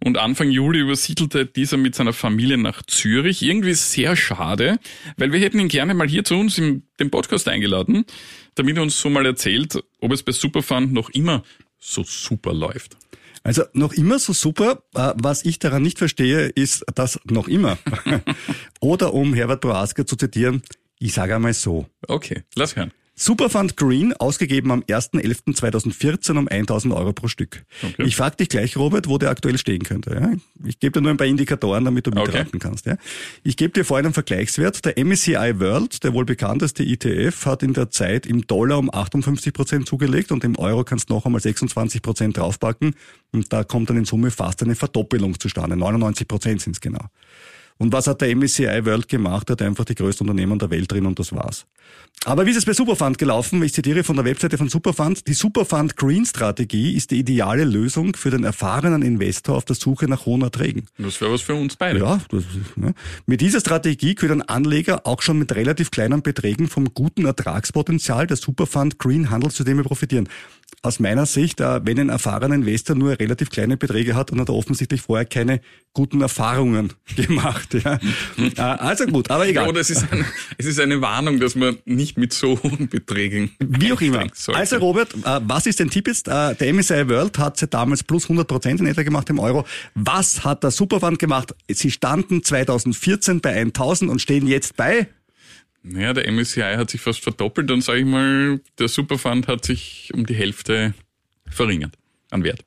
und 0.02 0.16
Anfang 0.16 0.50
Juli 0.50 0.78
übersiedelte 0.80 1.44
dieser 1.44 1.76
mit 1.76 1.94
seiner 1.94 2.14
Familie 2.14 2.56
nach 2.56 2.82
Zürich. 2.86 3.42
Irgendwie 3.42 3.74
sehr 3.74 4.16
schade, 4.16 4.78
weil 5.18 5.32
wir 5.32 5.40
hätten 5.40 5.58
ihn 5.58 5.68
gerne 5.68 5.92
mal 5.92 6.08
hier 6.08 6.24
zu 6.24 6.36
uns 6.36 6.56
im 6.56 6.84
dem 6.98 7.10
Podcast 7.10 7.48
eingeladen, 7.48 8.06
damit 8.54 8.76
er 8.76 8.82
uns 8.82 8.98
so 8.98 9.10
mal 9.10 9.26
erzählt, 9.26 9.84
ob 10.00 10.12
es 10.12 10.22
bei 10.22 10.32
Superfund 10.32 10.90
noch 10.90 11.10
immer 11.10 11.42
so 11.78 12.02
super 12.02 12.54
läuft. 12.54 12.96
Also 13.42 13.64
noch 13.72 13.92
immer 13.92 14.18
so 14.18 14.32
super. 14.32 14.84
Äh, 14.94 15.12
Was 15.16 15.44
ich 15.44 15.58
daran 15.58 15.82
nicht 15.82 15.98
verstehe, 15.98 16.46
ist 16.46 16.84
das 16.94 17.18
noch 17.24 17.48
immer. 17.48 17.76
Oder 18.80 19.12
um 19.12 19.34
Herbert 19.34 19.60
Prohaska 19.60 20.06
zu 20.06 20.16
zitieren, 20.16 20.62
ich 21.02 21.12
sage 21.14 21.34
einmal 21.34 21.52
so. 21.52 21.86
Okay, 22.06 22.42
lass 22.54 22.76
hören. 22.76 22.92
Superfund 23.14 23.76
Green 23.76 24.14
ausgegeben 24.14 24.70
am 24.70 24.80
1.11.2014 24.82 26.38
um 26.38 26.48
1000 26.48 26.94
Euro 26.94 27.12
pro 27.12 27.28
Stück. 27.28 27.64
Okay. 27.82 28.04
Ich 28.04 28.16
frage 28.16 28.36
dich 28.36 28.48
gleich, 28.48 28.76
Robert, 28.76 29.06
wo 29.06 29.18
der 29.18 29.30
aktuell 29.30 29.58
stehen 29.58 29.82
könnte. 29.82 30.14
Ja? 30.14 30.32
Ich 30.66 30.80
gebe 30.80 30.92
dir 30.92 31.02
nur 31.02 31.10
ein 31.10 31.18
paar 31.18 31.26
Indikatoren, 31.26 31.84
damit 31.84 32.06
du 32.06 32.10
mitraten 32.10 32.58
kannst. 32.58 32.86
Ja? 32.86 32.96
Ich 33.42 33.58
gebe 33.58 33.74
dir 33.74 33.84
vorhin 33.84 34.06
einen 34.06 34.14
Vergleichswert. 34.14 34.84
Der 34.86 34.98
MSCI 34.98 35.60
World, 35.60 36.02
der 36.04 36.14
wohl 36.14 36.24
bekannteste 36.24 36.84
ETF, 36.84 37.46
hat 37.46 37.62
in 37.62 37.74
der 37.74 37.90
Zeit 37.90 38.26
im 38.26 38.46
Dollar 38.46 38.78
um 38.78 38.92
58 38.92 39.52
Prozent 39.52 39.86
zugelegt 39.86 40.32
und 40.32 40.42
im 40.42 40.56
Euro 40.56 40.82
kannst 40.82 41.10
du 41.10 41.14
noch 41.14 41.26
einmal 41.26 41.42
26 41.42 42.00
Prozent 42.00 42.38
draufpacken. 42.38 42.94
Und 43.30 43.52
da 43.52 43.62
kommt 43.62 43.90
dann 43.90 43.98
in 43.98 44.06
Summe 44.06 44.30
fast 44.30 44.62
eine 44.62 44.74
Verdoppelung 44.74 45.38
zustande. 45.38 45.76
99 45.76 46.26
Prozent 46.26 46.62
sind 46.62 46.72
es 46.72 46.80
genau. 46.80 47.04
Und 47.82 47.92
was 47.92 48.06
hat 48.06 48.20
der 48.20 48.28
MSCI 48.36 48.84
World 48.84 49.08
gemacht? 49.08 49.50
Er 49.50 49.54
hat 49.54 49.62
einfach 49.62 49.84
die 49.84 49.96
größten 49.96 50.28
Unternehmen 50.28 50.56
der 50.56 50.70
Welt 50.70 50.92
drin 50.92 51.04
und 51.04 51.18
das 51.18 51.32
war's. 51.32 51.66
Aber 52.24 52.46
wie 52.46 52.50
ist 52.50 52.58
es 52.58 52.64
bei 52.64 52.74
Superfund 52.74 53.18
gelaufen? 53.18 53.60
Ich 53.64 53.72
zitiere 53.72 54.04
von 54.04 54.14
der 54.14 54.24
Webseite 54.24 54.56
von 54.56 54.68
Superfund. 54.68 55.26
Die 55.26 55.32
Superfund 55.32 55.96
Green 55.96 56.24
Strategie 56.24 56.94
ist 56.94 57.10
die 57.10 57.18
ideale 57.18 57.64
Lösung 57.64 58.14
für 58.14 58.30
den 58.30 58.44
erfahrenen 58.44 59.02
Investor 59.02 59.56
auf 59.56 59.64
der 59.64 59.74
Suche 59.74 60.06
nach 60.06 60.26
hohen 60.26 60.42
Erträgen. 60.42 60.86
Das 60.96 61.20
wäre 61.20 61.32
was 61.32 61.40
für 61.40 61.56
uns 61.56 61.74
beide. 61.74 61.98
Ja, 61.98 62.20
das, 62.30 62.44
ja. 62.80 62.92
Mit 63.26 63.40
dieser 63.40 63.58
Strategie 63.58 64.14
können 64.14 64.42
Anleger 64.42 65.04
auch 65.04 65.20
schon 65.20 65.40
mit 65.40 65.52
relativ 65.52 65.90
kleinen 65.90 66.22
Beträgen 66.22 66.68
vom 66.68 66.94
guten 66.94 67.26
Ertragspotenzial 67.26 68.28
der 68.28 68.36
Superfund 68.36 69.00
Green 69.00 69.28
Handelssysteme 69.28 69.82
profitieren. 69.82 70.28
Aus 70.84 70.98
meiner 70.98 71.26
Sicht, 71.26 71.60
äh, 71.60 71.80
wenn 71.84 71.96
ein 72.00 72.08
erfahrener 72.08 72.56
Investor 72.56 72.96
nur 72.96 73.16
relativ 73.20 73.50
kleine 73.50 73.76
Beträge 73.76 74.16
hat, 74.16 74.32
dann 74.32 74.40
hat 74.40 74.48
er 74.48 74.54
offensichtlich 74.56 75.00
vorher 75.00 75.24
keine 75.24 75.60
guten 75.92 76.20
Erfahrungen 76.20 76.92
gemacht. 77.16 77.74
Ja. 77.74 78.00
Äh, 78.36 78.60
Also 78.60 79.06
gut, 79.06 79.30
aber 79.30 79.44
Ja, 79.44 79.50
egal. 79.50 79.68
oder 79.68 79.80
es 79.80 79.90
ist, 79.90 80.10
eine, 80.10 80.24
es 80.58 80.66
ist 80.66 80.80
eine 80.80 81.00
Warnung, 81.00 81.38
dass 81.38 81.54
man 81.54 81.76
nicht 81.84 82.18
mit 82.18 82.32
so 82.32 82.60
hohen 82.62 82.88
Beträgen 82.88 83.52
Wie 83.60 83.92
auch 83.92 84.00
immer. 84.00 84.26
sollte. 84.34 84.58
Also 84.58 84.76
Robert, 84.78 85.14
äh, 85.14 85.40
was 85.46 85.66
ist 85.66 85.78
dein 85.78 85.88
Tipp 85.90 86.08
jetzt? 86.08 86.26
Der 86.26 86.56
MSCI 86.60 87.08
World 87.08 87.38
hat 87.38 87.58
sie 87.58 87.68
damals 87.68 88.02
plus 88.02 88.24
100 88.24 88.48
Prozent 88.48 88.80
in 88.80 88.86
etwa 88.86 89.04
gemacht 89.04 89.30
im 89.30 89.38
Euro. 89.38 89.64
Was 89.94 90.42
hat 90.44 90.64
der 90.64 90.72
Superfund 90.72 91.20
gemacht? 91.20 91.54
Sie 91.70 91.92
standen 91.92 92.42
2014 92.42 93.40
bei 93.40 93.54
1000 93.54 94.10
und 94.10 94.20
stehen 94.20 94.48
jetzt 94.48 94.76
bei 94.76 95.06
Naja, 95.82 96.12
der 96.12 96.30
MSCI 96.30 96.74
hat 96.76 96.90
sich 96.90 97.00
fast 97.00 97.22
verdoppelt 97.22 97.70
und 97.70 97.82
sage 97.82 98.00
ich 98.00 98.06
mal, 98.06 98.60
der 98.78 98.88
Superfund 98.88 99.48
hat 99.48 99.64
sich 99.64 100.10
um 100.14 100.26
die 100.26 100.34
Hälfte 100.34 100.94
verringert 101.48 101.96
an 102.30 102.44
Wert. 102.44 102.64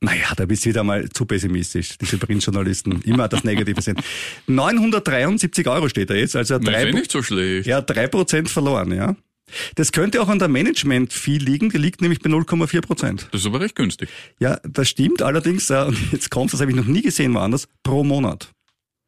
Naja, 0.00 0.32
da 0.36 0.46
bist 0.46 0.64
du 0.64 0.68
wieder 0.68 0.84
mal 0.84 1.08
zu 1.08 1.24
pessimistisch. 1.24 1.98
Diese 1.98 2.18
Printjournalisten 2.18 3.02
immer 3.02 3.26
das 3.28 3.42
Negative 3.42 3.80
sind. 3.82 4.00
973 4.46 5.66
Euro 5.66 5.88
steht 5.88 6.10
da 6.10 6.14
jetzt, 6.14 6.36
also 6.36 6.56
ist 6.56 6.66
drei, 6.66 6.84
eh 6.84 6.92
nicht 6.92 7.10
so 7.10 7.22
schlecht. 7.22 7.66
ja, 7.66 7.80
drei 7.80 8.06
Prozent 8.06 8.48
verloren, 8.48 8.92
ja. 8.92 9.16
Das 9.74 9.92
könnte 9.92 10.20
auch 10.20 10.28
an 10.28 10.38
der 10.38 10.48
Management-Fee 10.48 11.38
liegen, 11.38 11.70
die 11.70 11.78
liegt 11.78 12.02
nämlich 12.02 12.20
bei 12.20 12.28
0,4 12.30 12.82
Prozent. 12.82 13.28
Das 13.32 13.40
ist 13.40 13.46
aber 13.46 13.60
recht 13.60 13.74
günstig. 13.74 14.10
Ja, 14.38 14.60
das 14.62 14.90
stimmt 14.90 15.22
allerdings, 15.22 15.70
äh, 15.70 15.84
und 15.86 15.96
jetzt 16.12 16.30
kommt, 16.30 16.52
das 16.52 16.60
habe 16.60 16.70
ich 16.70 16.76
noch 16.76 16.84
nie 16.84 17.02
gesehen 17.02 17.34
woanders, 17.34 17.66
pro 17.82 18.04
Monat. 18.04 18.52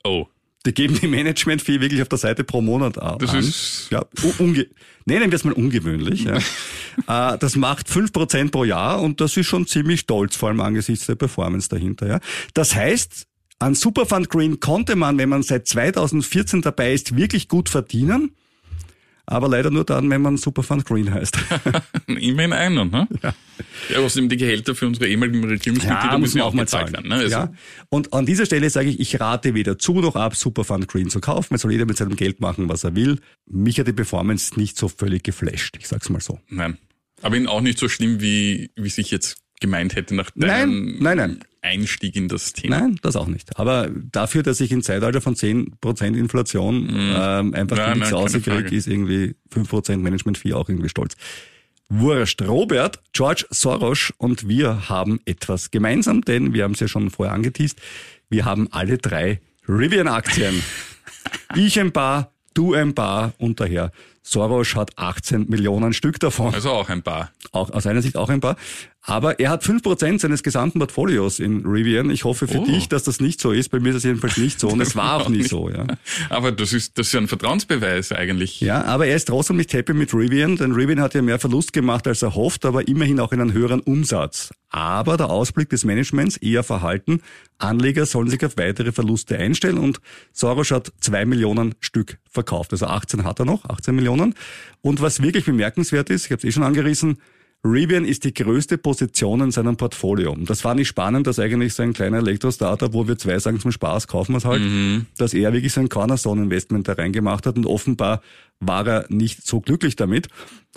Oh, 0.02 0.26
Die 0.66 0.74
geben 0.74 0.98
die 1.00 1.06
Management-Fee 1.06 1.80
wirklich 1.80 2.02
auf 2.02 2.08
der 2.08 2.18
Seite 2.18 2.44
pro 2.44 2.60
Monat 2.60 2.98
an. 2.98 3.18
das 3.18 3.32
ist 3.32 3.88
ja, 3.90 4.04
unge 4.38 4.66
nennen 5.06 5.30
wir 5.30 5.36
es 5.36 5.44
mal 5.44 5.54
ungewöhnlich. 5.54 6.24
Ja. 6.24 6.36
äh, 7.34 7.38
das 7.38 7.56
macht 7.56 7.88
5% 7.88 8.50
pro 8.50 8.64
Jahr 8.64 9.00
und 9.00 9.20
das 9.20 9.36
ist 9.36 9.46
schon 9.46 9.66
ziemlich 9.66 10.00
stolz, 10.00 10.36
vor 10.36 10.50
allem 10.50 10.60
angesichts 10.60 11.06
der 11.06 11.14
Performance 11.14 11.68
dahinter. 11.68 12.06
Ja. 12.06 12.20
Das 12.52 12.74
heißt, 12.74 13.26
an 13.58 13.74
Superfund 13.74 14.28
Green 14.28 14.60
konnte 14.60 14.96
man, 14.96 15.18
wenn 15.18 15.28
man 15.28 15.42
seit 15.42 15.66
2014 15.66 16.62
dabei 16.62 16.92
ist, 16.92 17.16
wirklich 17.16 17.48
gut 17.48 17.68
verdienen. 17.68 18.34
Aber 19.30 19.48
leider 19.48 19.70
nur 19.70 19.84
dann, 19.84 20.10
wenn 20.10 20.22
man 20.22 20.36
Superfund 20.36 20.84
Green 20.84 21.14
heißt. 21.14 21.38
immerhin 22.08 22.52
einer, 22.52 22.84
ne? 22.84 23.06
Ja. 23.22 23.32
ja, 23.88 23.98
außerdem 24.00 24.28
die 24.28 24.36
Gehälter 24.36 24.74
für 24.74 24.88
unsere 24.88 25.06
ehemaligen 25.06 25.44
Regierungsmitglieder 25.44 26.18
müssen 26.18 26.38
ja 26.38 26.44
auch 26.44 26.52
mal 26.52 26.66
zahlen. 26.66 26.92
werden. 26.92 27.08
Ne? 27.08 27.14
Also, 27.14 27.30
ja. 27.30 27.52
Und 27.90 28.12
an 28.12 28.26
dieser 28.26 28.44
Stelle 28.44 28.68
sage 28.70 28.88
ich, 28.88 28.98
ich 28.98 29.20
rate 29.20 29.54
weder 29.54 29.78
zu 29.78 30.00
noch 30.00 30.16
ab, 30.16 30.34
Superfund 30.34 30.88
Green 30.88 31.10
zu 31.10 31.20
kaufen. 31.20 31.54
Es 31.54 31.60
soll 31.60 31.70
jeder 31.70 31.86
mit 31.86 31.96
seinem 31.96 32.16
Geld 32.16 32.40
machen, 32.40 32.68
was 32.68 32.82
er 32.82 32.96
will. 32.96 33.20
Mich 33.46 33.78
hat 33.78 33.86
die 33.86 33.92
Performance 33.92 34.58
nicht 34.58 34.76
so 34.76 34.88
völlig 34.88 35.22
geflasht. 35.22 35.76
Ich 35.78 35.86
sag's 35.86 36.08
mal 36.08 36.20
so. 36.20 36.40
Nein. 36.48 36.76
Aber 37.22 37.36
ihn 37.36 37.46
auch 37.46 37.60
nicht 37.60 37.78
so 37.78 37.88
schlimm, 37.88 38.20
wie, 38.20 38.72
wie 38.74 38.88
sich 38.88 39.12
jetzt 39.12 39.36
gemeint 39.60 39.94
hätte 39.94 40.14
nach 40.14 40.30
Nein, 40.34 40.48
deinem 40.48 40.96
nein, 41.00 41.16
nein. 41.16 41.40
Einstieg 41.62 42.16
in 42.16 42.28
das 42.28 42.52
Thema. 42.54 42.80
Nein, 42.80 42.98
das 43.02 43.16
auch 43.16 43.26
nicht. 43.26 43.58
Aber 43.58 43.90
dafür, 43.90 44.42
dass 44.42 44.60
ich 44.60 44.72
im 44.72 44.82
Zeitalter 44.82 45.20
von 45.20 45.34
10% 45.34 46.16
Inflation 46.16 46.88
ähm, 46.90 47.54
einfach 47.54 47.76
Nein, 47.76 47.98
nichts 47.98 48.10
nein, 48.10 48.20
rauskriege, 48.20 48.74
ist 48.74 48.86
irgendwie 48.86 49.36
5% 49.54 49.98
Management-Fee 49.98 50.54
auch 50.54 50.68
irgendwie 50.68 50.88
stolz. 50.88 51.16
Wurscht. 51.90 52.40
Robert, 52.42 53.00
George 53.12 53.46
Soros 53.50 54.12
und 54.16 54.48
wir 54.48 54.88
haben 54.88 55.20
etwas 55.24 55.70
gemeinsam, 55.70 56.22
denn 56.22 56.54
wir 56.54 56.64
haben 56.64 56.72
es 56.72 56.80
ja 56.80 56.88
schon 56.88 57.10
vorher 57.10 57.34
angeteased. 57.34 57.78
Wir 58.28 58.44
haben 58.44 58.68
alle 58.70 58.96
drei 58.96 59.40
Rivian-Aktien. 59.68 60.62
ich 61.56 61.78
ein 61.80 61.92
paar, 61.92 62.32
du 62.54 62.74
ein 62.74 62.94
paar 62.94 63.34
und 63.38 63.60
daher 63.60 63.90
Soros 64.22 64.76
hat 64.76 64.96
18 64.96 65.48
Millionen 65.48 65.92
Stück 65.92 66.20
davon 66.20 66.54
Also 66.54 66.70
auch 66.70 66.88
ein 66.88 67.02
paar. 67.02 67.32
auch 67.52 67.70
aus 67.70 67.82
seiner 67.82 68.02
Sicht 68.02 68.16
auch 68.16 68.28
ein 68.28 68.40
paar. 68.40 68.56
Aber 69.02 69.40
er 69.40 69.48
hat 69.48 69.64
5% 69.64 70.20
seines 70.20 70.42
gesamten 70.42 70.78
Portfolios 70.78 71.38
in 71.38 71.64
Rivian. 71.64 72.10
Ich 72.10 72.24
hoffe 72.24 72.46
für 72.46 72.58
Oh. 72.58 72.64
dich, 72.66 72.86
dass 72.88 73.02
das 73.04 73.18
nicht 73.18 73.40
so 73.40 73.50
ist. 73.50 73.70
Bei 73.70 73.80
mir 73.80 73.90
ist 73.90 73.96
es 73.96 74.02
jedenfalls 74.04 74.36
nicht 74.36 74.60
so 74.60 74.68
und 74.68 74.80
es 74.82 74.94
war 74.94 75.14
auch 75.22 75.28
nie 75.30 75.42
so. 75.42 75.70
Ja. 75.70 75.86
Aber 76.28 76.52
das 76.52 76.74
ist, 76.74 76.98
das 76.98 77.06
ist 77.06 77.12
ja 77.14 77.20
ein 77.20 77.26
Vertrauensbeweis 77.28 78.12
eigentlich. 78.12 78.60
ja, 78.60 78.84
aber 78.84 79.06
er 79.06 79.16
ist 79.16 79.28
trotzdem 79.28 79.56
nicht 79.56 79.72
happy 79.72 79.94
mit 79.94 80.12
Rivian, 80.12 80.56
denn 80.56 80.72
Rivian 80.72 81.00
hat 81.00 81.14
ja 81.14 81.22
mehr 81.22 81.38
Verlust 81.38 81.72
gemacht, 81.72 82.06
als 82.06 82.20
er 82.20 82.34
hofft, 82.34 82.66
aber 82.66 82.88
immerhin 82.88 83.20
auch 83.20 83.32
einen 83.32 83.54
höheren 83.54 83.80
Umsatz. 83.80 84.50
Aber 84.68 85.16
der 85.16 85.30
Ausblick 85.30 85.70
des 85.70 85.84
Managements 85.84 86.36
eher 86.36 86.62
verhalten. 86.62 87.22
Anleger 87.58 88.04
sollen 88.06 88.28
sich 88.28 88.44
auf 88.44 88.56
weitere 88.58 88.92
Verluste 88.92 89.36
einstellen 89.38 89.78
und 89.78 90.00
Soros 90.32 90.70
hat 90.70 90.92
zwei 91.00 91.24
Millionen 91.24 91.74
Stück 91.80 92.18
verkauft. 92.30 92.72
Also 92.72 92.86
18 92.86 93.24
hat 93.24 93.38
er 93.38 93.46
noch, 93.46 93.64
18 93.64 93.94
Millionen. 93.94 94.34
Und 94.82 95.00
was 95.00 95.22
wirklich 95.22 95.46
bemerkenswert 95.46 96.10
ist, 96.10 96.26
ich 96.26 96.30
habe 96.32 96.38
es 96.38 96.44
eh 96.44 96.52
schon 96.52 96.62
angerissen, 96.62 97.18
Rivian 97.62 98.06
ist 98.06 98.24
die 98.24 98.32
größte 98.32 98.78
Position 98.78 99.42
in 99.42 99.50
seinem 99.50 99.76
Portfolio. 99.76 100.34
Das 100.38 100.62
fand 100.62 100.80
ich 100.80 100.88
spannend, 100.88 101.26
dass 101.26 101.38
eigentlich 101.38 101.74
so 101.74 101.82
ein 101.82 101.92
kleiner 101.92 102.18
Elektro-Startup, 102.18 102.92
wo 102.94 103.06
wir 103.06 103.18
zwei 103.18 103.38
sagen 103.38 103.60
zum 103.60 103.70
Spaß, 103.70 104.06
kaufen 104.08 104.32
wir 104.32 104.38
es 104.38 104.44
halt, 104.46 104.62
dass 105.18 105.34
er 105.34 105.52
wirklich 105.52 105.72
so 105.72 105.80
ein 105.80 105.90
Cornerstone-Investment 105.90 106.88
da 106.88 106.94
reingemacht 106.94 107.46
hat 107.46 107.56
und 107.56 107.66
offenbar 107.66 108.22
war 108.60 108.86
er 108.86 109.06
nicht 109.10 109.46
so 109.46 109.60
glücklich 109.60 109.96
damit. 109.96 110.28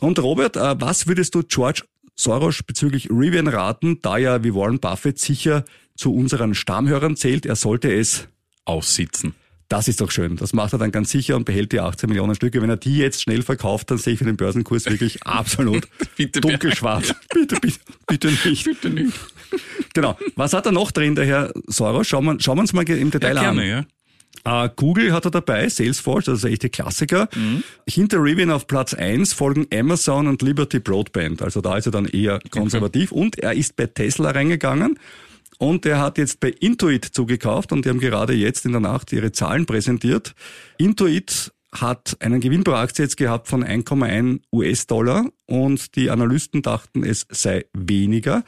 Und 0.01 0.19
Robert, 0.19 0.57
äh, 0.57 0.75
was 0.79 1.07
würdest 1.07 1.35
du 1.35 1.43
George 1.43 1.83
Soros 2.15 2.61
bezüglich 2.63 3.09
Rivian 3.09 3.47
raten, 3.47 3.99
da 4.01 4.17
ja 4.17 4.43
wie 4.43 4.53
Warren 4.53 4.79
Buffett 4.79 5.19
sicher 5.19 5.65
zu 5.95 6.13
unseren 6.13 6.53
Stammhörern 6.53 7.15
zählt, 7.15 7.45
er 7.45 7.55
sollte 7.55 7.93
es 7.93 8.27
Aussitzen. 8.65 9.35
Das 9.73 9.87
ist 9.87 10.01
doch 10.01 10.11
schön. 10.11 10.35
Das 10.35 10.53
macht 10.53 10.71
er 10.73 10.77
dann 10.77 10.91
ganz 10.91 11.09
sicher 11.09 11.35
und 11.35 11.45
behält 11.45 11.71
die 11.71 11.79
18 11.79 12.07
Millionen 12.07 12.35
Stücke. 12.35 12.61
Wenn 12.61 12.69
er 12.69 12.77
die 12.77 12.95
jetzt 12.97 13.23
schnell 13.23 13.41
verkauft, 13.41 13.89
dann 13.89 13.97
sehe 13.97 14.13
ich 14.13 14.19
für 14.19 14.25
den 14.25 14.37
Börsenkurs 14.37 14.85
wirklich 14.85 15.23
absolut 15.25 15.87
Bitte, 16.15 16.41
dunkelschwarz. 16.41 17.15
Bitte, 17.33 17.55
bitte, 17.59 17.79
bitte 18.05 18.27
nicht. 18.27 18.65
Bitte 18.65 18.89
nicht. 18.91 19.13
Genau. 19.95 20.15
Was 20.35 20.53
hat 20.53 20.67
er 20.67 20.71
noch 20.73 20.91
drin, 20.91 21.15
der 21.15 21.25
Herr 21.25 21.51
Soros? 21.65 22.07
Schauen 22.07 22.23
wir, 22.25 22.39
schauen 22.39 22.57
wir 22.57 22.61
uns 22.61 22.73
mal 22.73 22.87
im 22.87 22.97
Ja, 23.07 23.09
Detail 23.09 23.37
an. 23.39 23.43
gerne, 23.57 23.67
ja. 23.67 23.85
Äh, 24.65 24.69
Google 24.75 25.11
hat 25.11 25.25
er 25.25 25.31
dabei, 25.31 25.67
Salesforce, 25.69 26.25
das 26.25 26.39
ist 26.39 26.45
echte 26.45 26.69
Klassiker. 26.69 27.29
Hinter 27.87 28.21
Rivian 28.21 28.51
auf 28.51 28.67
Platz 28.67 28.93
1 28.93 29.33
folgen 29.33 29.65
Amazon 29.73 30.27
und 30.27 30.41
Liberty 30.43 30.79
Broadband. 30.79 31.41
Also 31.41 31.61
da 31.61 31.77
ist 31.77 31.85
er 31.87 31.91
dann 31.93 32.05
eher 32.05 32.39
konservativ. 32.51 33.11
Und 33.11 33.39
er 33.39 33.53
ist 33.53 33.75
bei 33.75 33.87
Tesla 33.87 34.31
reingegangen. 34.31 34.99
Und 35.57 35.85
der 35.85 35.99
hat 35.99 36.17
jetzt 36.17 36.39
bei 36.39 36.49
Intuit 36.49 37.05
zugekauft 37.05 37.71
und 37.71 37.85
die 37.85 37.89
haben 37.89 37.99
gerade 37.99 38.33
jetzt 38.33 38.65
in 38.65 38.71
der 38.71 38.81
Nacht 38.81 39.11
ihre 39.11 39.31
Zahlen 39.31 39.65
präsentiert. 39.65 40.35
Intuit 40.77 41.51
hat 41.73 42.17
einen 42.19 42.39
Gewinn 42.39 42.63
pro 42.63 42.73
Aktie 42.73 43.05
jetzt 43.05 43.17
gehabt 43.17 43.47
von 43.47 43.63
1,1 43.63 44.41
US-Dollar 44.51 45.25
und 45.45 45.95
die 45.95 46.09
Analysten 46.09 46.61
dachten, 46.61 47.03
es 47.03 47.25
sei 47.29 47.65
weniger. 47.73 48.43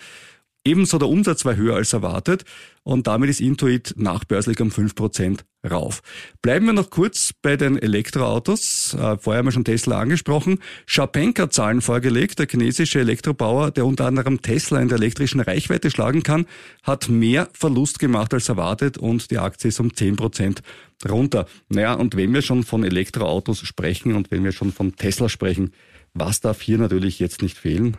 Ebenso 0.64 0.98
der 0.98 1.10
Umsatz 1.10 1.46
war 1.46 1.56
höher 1.56 1.76
als 1.76 1.94
erwartet 1.94 2.46
und 2.86 3.08
damit 3.08 3.30
ist 3.32 3.42
Intuit 3.42 3.96
nachbörslich 3.98 4.62
um 4.62 4.70
5% 4.70 5.40
rauf. 5.70 6.02
Bleiben 6.44 6.68
wir 6.68 6.74
noch 6.74 6.92
kurz 6.92 7.34
bei 7.42 7.58
den 7.58 7.80
Elektroautos. 7.80 8.94
Äh, 8.94 9.18
vorher 9.18 9.40
haben 9.40 9.48
wir 9.48 9.52
schon 9.52 9.66
Tesla 9.66 10.00
angesprochen. 10.00 10.60
Schapenka 10.86 11.50
Zahlen 11.50 11.82
vorgelegt. 11.82 12.38
Der 12.38 12.48
chinesische 12.48 13.00
Elektrobauer, 13.00 13.72
der 13.72 13.88
unter 13.88 14.06
anderem 14.06 14.44
Tesla 14.44 14.80
in 14.80 14.88
der 14.88 15.00
elektrischen 15.00 15.40
Reichweite 15.40 15.90
schlagen 15.90 16.22
kann, 16.22 16.46
hat 16.84 17.10
mehr 17.10 17.50
Verlust 17.54 17.98
gemacht 17.98 18.36
als 18.36 18.50
erwartet 18.50 19.00
und 19.00 19.32
die 19.32 19.40
Aktie 19.40 19.70
ist 19.70 19.80
um 19.80 19.90
10% 19.90 20.60
runter. 21.10 21.48
Naja, 21.70 21.96
und 21.96 22.16
wenn 22.16 22.34
wir 22.36 22.44
schon 22.44 22.64
von 22.64 22.84
Elektroautos 22.84 23.62
sprechen 23.62 24.14
und 24.14 24.30
wenn 24.30 24.44
wir 24.44 24.52
schon 24.52 24.72
von 24.72 24.96
Tesla 24.96 25.28
sprechen, 25.28 25.72
was 26.14 26.40
darf 26.40 26.62
hier 26.62 26.78
natürlich 26.78 27.18
jetzt 27.18 27.42
nicht 27.42 27.58
fehlen? 27.58 27.98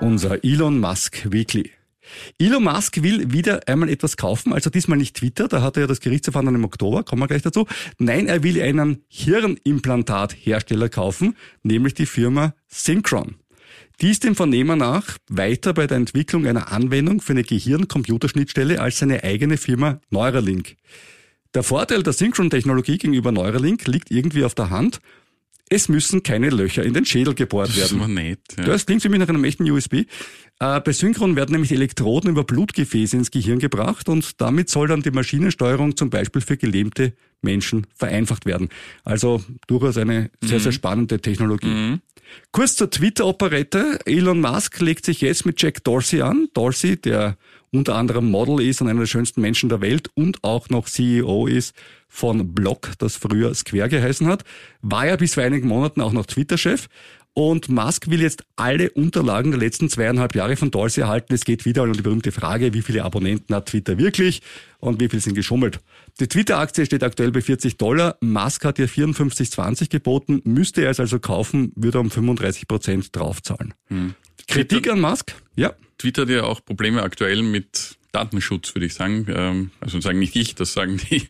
Unser 0.00 0.42
Elon 0.42 0.80
Musk 0.80 1.30
Weekly. 1.30 1.70
Elon 2.38 2.64
Musk 2.64 3.02
will 3.02 3.32
wieder 3.32 3.68
einmal 3.68 3.88
etwas 3.88 4.16
kaufen, 4.16 4.52
also 4.52 4.68
diesmal 4.68 4.98
nicht 4.98 5.16
Twitter, 5.16 5.46
da 5.46 5.62
hat 5.62 5.76
er 5.76 5.82
ja 5.82 5.86
das 5.86 6.00
Gerichtsverfahren 6.00 6.52
im 6.54 6.64
Oktober, 6.64 7.04
kommen 7.04 7.22
wir 7.22 7.28
gleich 7.28 7.42
dazu. 7.42 7.66
Nein, 7.98 8.26
er 8.26 8.42
will 8.42 8.60
einen 8.60 9.04
Hirnimplantathersteller 9.08 10.88
kaufen, 10.88 11.36
nämlich 11.62 11.94
die 11.94 12.06
Firma 12.06 12.54
Synchron. 12.66 13.36
Die 14.00 14.10
ist 14.10 14.24
dem 14.24 14.34
Vernehmer 14.34 14.74
nach 14.74 15.16
weiter 15.28 15.72
bei 15.72 15.86
der 15.86 15.96
Entwicklung 15.96 16.46
einer 16.46 16.72
Anwendung 16.72 17.20
für 17.20 17.32
eine 17.32 17.44
Gehirn-Computerschnittstelle 17.44 18.80
als 18.80 18.98
seine 18.98 19.22
eigene 19.22 19.56
Firma 19.56 20.00
Neuralink. 20.10 20.76
Der 21.54 21.62
Vorteil 21.62 22.02
der 22.02 22.12
Synchron-Technologie 22.12 22.98
gegenüber 22.98 23.30
Neuralink 23.30 23.86
liegt 23.86 24.10
irgendwie 24.10 24.44
auf 24.44 24.56
der 24.56 24.70
Hand 24.70 25.00
es 25.70 25.88
müssen 25.88 26.22
keine 26.22 26.50
Löcher 26.50 26.82
in 26.84 26.92
den 26.94 27.04
Schädel 27.04 27.34
gebohrt 27.34 27.68
Das 27.70 27.76
werden. 27.76 27.86
ist 27.86 27.94
aber 27.94 28.08
nett. 28.08 28.40
Ja. 28.58 28.64
Das 28.64 28.86
klingt 28.86 29.02
für 29.02 29.08
mich 29.08 29.18
nach 29.18 29.28
einem 29.28 29.44
echten 29.44 29.68
USB. 29.70 29.94
Äh, 30.60 30.80
bei 30.80 30.92
Synchron 30.92 31.36
werden 31.36 31.52
nämlich 31.52 31.72
Elektroden 31.72 32.30
über 32.30 32.44
Blutgefäße 32.44 33.16
ins 33.16 33.30
Gehirn 33.30 33.58
gebracht 33.58 34.08
und 34.08 34.40
damit 34.40 34.68
soll 34.68 34.88
dann 34.88 35.02
die 35.02 35.10
Maschinensteuerung 35.10 35.96
zum 35.96 36.10
Beispiel 36.10 36.42
für 36.42 36.56
gelähmte 36.56 37.14
Menschen 37.42 37.86
vereinfacht 37.94 38.46
werden. 38.46 38.68
Also 39.04 39.42
durchaus 39.66 39.96
eine 39.96 40.30
sehr, 40.42 40.60
sehr 40.60 40.72
spannende 40.72 41.20
Technologie. 41.20 41.98
Kurz 42.52 42.74
zur 42.76 42.90
Twitter-Operette. 42.90 44.00
Elon 44.06 44.40
Musk 44.40 44.80
legt 44.80 45.04
sich 45.04 45.20
jetzt 45.20 45.44
mit 45.46 45.60
Jack 45.60 45.84
Dorsey 45.84 46.22
an. 46.22 46.48
Dorsey, 46.54 46.96
der 46.96 47.36
unter 47.74 47.96
anderem 47.96 48.30
Model 48.30 48.60
ist 48.60 48.80
und 48.80 48.88
einer 48.88 49.00
der 49.00 49.06
schönsten 49.06 49.40
Menschen 49.40 49.68
der 49.68 49.80
Welt 49.80 50.08
und 50.14 50.42
auch 50.44 50.68
noch 50.68 50.86
CEO 50.86 51.46
ist 51.46 51.74
von 52.08 52.54
Block, 52.54 52.92
das 52.98 53.16
früher 53.16 53.52
Square 53.54 53.88
geheißen 53.88 54.26
hat, 54.26 54.44
war 54.80 55.06
ja 55.06 55.16
bis 55.16 55.34
vor 55.34 55.42
einigen 55.42 55.68
Monaten 55.68 56.00
auch 56.00 56.12
noch 56.12 56.26
Twitter-Chef. 56.26 56.86
Und 57.36 57.68
Musk 57.68 58.08
will 58.08 58.22
jetzt 58.22 58.44
alle 58.54 58.90
Unterlagen 58.90 59.50
der 59.50 59.58
letzten 59.58 59.88
zweieinhalb 59.88 60.36
Jahre 60.36 60.56
von 60.56 60.70
Dorsey 60.70 61.02
erhalten. 61.02 61.34
Es 61.34 61.44
geht 61.44 61.64
wieder 61.64 61.82
um 61.82 61.92
die 61.92 62.00
berühmte 62.00 62.30
Frage, 62.30 62.72
wie 62.74 62.82
viele 62.82 63.02
Abonnenten 63.02 63.52
hat 63.54 63.66
Twitter 63.66 63.98
wirklich 63.98 64.40
und 64.78 65.00
wie 65.00 65.08
viel 65.08 65.18
sind 65.18 65.34
geschummelt. 65.34 65.80
Die 66.20 66.28
Twitter-Aktie 66.28 66.86
steht 66.86 67.02
aktuell 67.02 67.32
bei 67.32 67.40
40 67.40 67.76
Dollar. 67.76 68.16
Musk 68.20 68.64
hat 68.64 68.78
ihr 68.78 68.88
54,20 68.88 69.90
geboten, 69.90 70.42
müsste 70.44 70.82
er 70.84 70.90
es 70.90 71.00
also 71.00 71.18
kaufen, 71.18 71.72
würde 71.74 71.98
er 71.98 72.02
um 72.02 72.10
35 72.10 72.68
Prozent 72.68 73.16
draufzahlen. 73.16 73.74
Kritik 74.46 74.88
an 74.88 75.00
Musk? 75.00 75.34
Ja. 75.56 75.72
Twitter 75.98 76.22
hat 76.22 76.28
ja 76.28 76.44
auch 76.44 76.64
Probleme 76.64 77.02
aktuell 77.02 77.42
mit 77.42 77.96
Datenschutz, 78.12 78.76
würde 78.76 78.86
ich 78.86 78.94
sagen. 78.94 79.26
Ähm, 79.28 79.70
Also 79.80 80.00
sagen 80.00 80.20
nicht 80.20 80.36
ich, 80.36 80.54
das 80.54 80.72
sagen 80.72 81.00
die, 81.10 81.28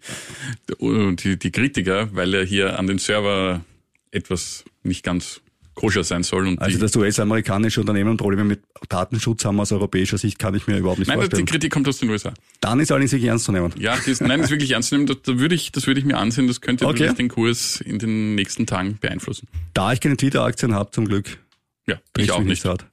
die, 0.79 1.39
die 1.39 1.51
Kritiker, 1.51 2.15
weil 2.15 2.35
er 2.35 2.45
hier 2.45 2.79
an 2.79 2.87
den 2.87 2.99
Server 2.99 3.65
etwas 4.11 4.65
nicht 4.83 5.03
ganz 5.03 5.41
koscher 5.75 6.05
sein 6.05 6.23
soll. 6.23 6.47
Und 6.47 6.61
Also 6.61 6.77
die, 6.77 6.81
dass 6.83 6.95
US-amerikanische 6.97 7.81
Unternehmen 7.81 8.17
Probleme 8.17 8.45
mit 8.45 8.63
Datenschutz 8.89 9.45
haben 9.45 9.59
aus 9.61 9.73
europäischer 9.73 10.19
Sicht, 10.19 10.39
kann 10.39 10.55
ich 10.55 10.67
mir 10.67 10.79
überhaupt 10.79 10.99
nicht 11.01 11.09
nein, 11.09 11.19
die 11.19 11.25
vorstellen. 11.25 11.47
Kritik 11.47 11.73
kommt 11.73 11.89
aus 11.89 11.99
den 11.99 12.11
USA. 12.11 12.33
Dann 12.61 12.81
ist 12.81 12.91
allerdings 12.93 13.13
wirklich 13.13 13.29
ernst 13.29 13.45
zu 13.45 13.53
nehmen. 13.53 13.73
Ja, 13.79 13.97
das, 14.07 14.21
nein, 14.21 14.39
das 14.41 14.47
ist 14.47 14.51
wirklich 14.51 14.71
ernst 14.73 14.89
zu 14.91 14.95
nehmen. 14.97 15.07
Da, 15.07 15.15
da 15.23 15.39
würde 15.39 15.55
ich, 15.55 15.73
das 15.73 15.87
würde 15.87 16.01
ich 16.01 16.07
mir 16.07 16.17
ansehen. 16.19 16.47
Das 16.47 16.61
könnte 16.61 16.87
Okay. 16.87 17.01
wirklich 17.01 17.17
den 17.17 17.29
Kurs 17.29 17.81
in 17.81 17.99
den 17.99 18.35
nächsten 18.35 18.67
Tagen 18.67 18.99
beeinflussen. 19.01 19.49
Da 19.73 19.93
ich 19.93 20.01
keine 20.01 20.17
Twitter-Aktien 20.17 20.75
habe, 20.75 20.91
zum 20.91 21.07
Glück, 21.07 21.39
Ja, 21.87 21.97
ich 22.17 22.31
auch 22.33 22.43
nicht. 22.43 22.63
Grad. 22.63 22.87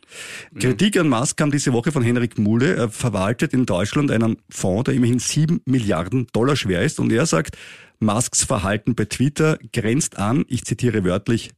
Kritik 0.60 0.98
an 0.98 1.08
Musk 1.08 1.38
kam 1.38 1.52
diese 1.52 1.72
Woche 1.74 1.92
von 1.92 2.04
Henrik 2.04 2.38
Muhle. 2.38 2.76
Er 2.76 2.90
verwaltet 2.90 3.54
in 3.54 3.66
Deutschland 3.66 4.12
einen 4.12 4.38
Fonds, 4.50 4.86
der 4.86 4.94
immerhin 4.96 5.20
sieben 5.20 5.62
Milliarden 5.66 6.28
Dollar 6.34 6.56
schwer 6.56 6.82
ist. 6.82 7.00
Und 7.00 7.12
er 7.14 7.26
sagt, 7.26 7.58
Musks 8.00 8.44
Verhalten 8.44 8.96
bei 8.96 9.06
Twitter 9.06 9.60
grenzt 9.72 10.18
an, 10.18 10.44
ich 10.48 10.66
zitiere 10.66 11.04
wörtlich, 11.06 11.52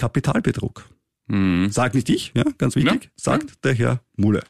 Kapitalbetrug. 0.00 0.86
Mhm. 1.26 1.70
Sagt 1.70 1.94
nicht 1.94 2.08
ich, 2.08 2.32
ja, 2.34 2.44
ganz 2.58 2.74
wichtig, 2.74 3.04
Ja, 3.04 3.10
sagt 3.16 3.64
der 3.64 3.74
Herr 3.74 4.00
Mulle. 4.16 4.42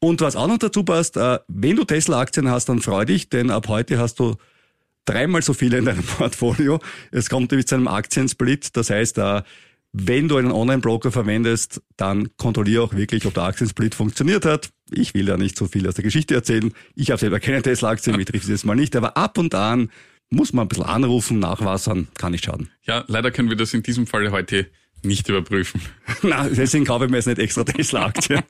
Und 0.00 0.20
was 0.20 0.34
auch 0.34 0.48
noch 0.48 0.58
dazu 0.58 0.82
passt, 0.82 1.16
äh, 1.16 1.38
wenn 1.46 1.76
du 1.76 1.84
Tesla-Aktien 1.84 2.48
hast, 2.50 2.68
dann 2.68 2.80
freu 2.80 3.04
dich, 3.04 3.28
denn 3.28 3.50
ab 3.50 3.68
heute 3.68 3.98
hast 3.98 4.18
du 4.18 4.34
dreimal 5.04 5.42
so 5.42 5.52
viele 5.52 5.78
in 5.78 5.84
deinem 5.84 6.02
Portfolio. 6.18 6.80
Es 7.12 7.28
kommt 7.28 7.50
nämlich 7.50 7.68
zu 7.68 7.76
einem 7.76 7.86
Aktiensplit. 7.86 8.76
Das 8.76 8.90
heißt, 8.90 9.18
äh, 9.18 9.42
wenn 9.92 10.26
du 10.26 10.38
einen 10.38 10.50
Online-Broker 10.50 11.12
verwendest, 11.12 11.82
dann 11.96 12.34
kontrolliere 12.36 12.82
auch 12.82 12.94
wirklich, 12.94 13.26
ob 13.26 13.34
der 13.34 13.44
Aktiensplit 13.44 13.94
funktioniert 13.94 14.44
hat. 14.46 14.70
Ich 14.90 15.12
will 15.14 15.26
da 15.26 15.36
nicht 15.36 15.56
so 15.56 15.66
viel 15.66 15.86
aus 15.86 15.94
der 15.94 16.04
Geschichte 16.04 16.34
erzählen. 16.34 16.72
Ich 16.96 17.10
habe 17.10 17.20
selber 17.20 17.38
keine 17.40 17.62
Tesla-Aktien, 17.62 18.16
mich 18.16 18.26
trifft 18.26 18.44
es 18.44 18.50
jetzt 18.50 18.64
mal 18.64 18.74
nicht, 18.74 18.96
aber 18.96 19.16
ab 19.16 19.36
und 19.38 19.54
an 19.54 19.90
muss 20.32 20.52
man 20.52 20.64
ein 20.64 20.68
bisschen 20.68 20.84
anrufen, 20.84 21.38
nachwassern, 21.38 22.08
kann 22.18 22.32
nicht 22.32 22.46
schaden. 22.46 22.70
Ja, 22.84 23.04
leider 23.06 23.30
können 23.30 23.50
wir 23.50 23.56
das 23.56 23.74
in 23.74 23.82
diesem 23.82 24.06
Fall 24.06 24.30
heute 24.30 24.66
nicht 25.02 25.28
überprüfen. 25.28 25.80
Na, 26.22 26.48
deswegen 26.48 26.84
kaufe 26.84 27.04
ich 27.04 27.10
mir 27.10 27.18
jetzt 27.18 27.26
nicht 27.26 27.38
extra 27.38 27.64
Tesla-Aktien. 27.64 28.42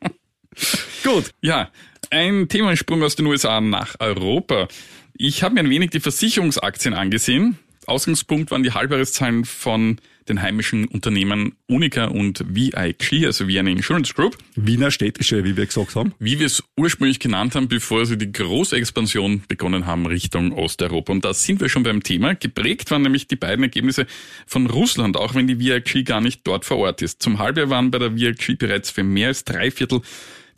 Gut. 1.03 1.31
Ja, 1.41 1.71
ein 2.11 2.49
Themensprung 2.49 3.03
aus 3.03 3.17
den 3.17 3.27
USA 3.27 3.61
nach 3.61 3.97
Europa. 3.99 4.69
Ich 5.15 5.43
habe 5.43 5.55
mir 5.55 5.61
ein 5.61 5.71
wenig 5.71 5.91
die 5.91 6.01
Versicherungsaktien 6.01 6.95
angesehen. 6.95 7.59
Ausgangspunkt 7.87 8.51
waren 8.51 8.63
die 8.63 8.73
Halbjahreszahlen 8.73 9.45
von 9.45 9.99
den 10.29 10.43
heimischen 10.43 10.87
Unternehmen 10.87 11.55
Unica 11.67 12.07
und 12.07 12.45
VIG, 12.49 13.27
also 13.27 13.49
Vienna 13.49 13.71
Insurance 13.71 14.15
Group, 14.15 14.39
Wiener 14.55 14.91
Städtische, 14.91 15.45
wie 15.45 15.57
wir 15.57 15.67
gesagt 15.67 15.95
haben. 15.97 16.15
wie 16.19 16.39
wir 16.39 16.47
es 16.47 16.63
ursprünglich 16.77 17.19
genannt 17.19 17.55
haben, 17.55 17.69
bevor 17.69 18.07
sie 18.07 18.17
die 18.17 18.31
große 18.31 18.77
Expansion 18.77 19.43
begonnen 19.49 19.87
haben 19.87 20.07
Richtung 20.07 20.53
Osteuropa. 20.53 21.13
Und 21.13 21.25
da 21.25 21.35
sind 21.35 21.61
wir 21.61 21.69
schon 21.69 21.83
beim 21.83 22.03
Thema. 22.03 22.35
Geprägt 22.35 22.91
waren 22.91 23.03
nämlich 23.03 23.27
die 23.27 23.37
beiden 23.37 23.63
Ergebnisse 23.63 24.07
von 24.47 24.67
Russland, 24.67 25.17
auch 25.17 25.35
wenn 25.35 25.47
die 25.47 25.59
VIG 25.59 26.05
gar 26.05 26.21
nicht 26.21 26.47
dort 26.47 26.65
vor 26.65 26.79
Ort 26.79 27.03
ist. 27.03 27.23
Zum 27.23 27.39
Halbjahr 27.39 27.71
waren 27.71 27.91
bei 27.91 27.99
der 27.99 28.17
VIG 28.17 28.59
bereits 28.59 28.91
für 28.91 29.03
mehr 29.03 29.29
als 29.29 29.45
drei 29.45 29.71
Viertel 29.71 30.03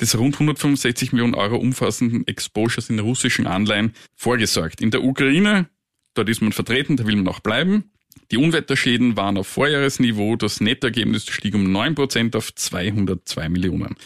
des 0.01 0.19
rund 0.19 0.35
165 0.35 1.13
Millionen 1.13 1.35
Euro 1.35 1.57
umfassenden 1.57 2.27
Exposures 2.27 2.91
in 2.91 2.99
russischen 2.99 3.47
Anleihen 3.47 3.93
vorgesorgt. 4.15 4.81
In 4.81 4.91
der 4.91 5.05
Ukraine, 5.05 5.69
dort 6.15 6.29
ist 6.29 6.43
man 6.43 6.53
vertreten, 6.53 6.97
da 6.97 7.07
will 7.07 7.17
man 7.17 7.29
auch 7.29 7.41
bleiben. 7.41 7.91
Die 8.31 8.37
Unwetterschäden 8.39 9.17
waren 9.17 9.37
auf 9.37 9.47
Vorjahresniveau, 9.49 10.37
das 10.37 10.61
Nettoergebnis 10.61 11.27
stieg 11.27 11.55
um 11.55 11.65
9% 11.77 12.37
auf 12.37 12.55
202 12.55 13.49
Millionen. 13.49 13.97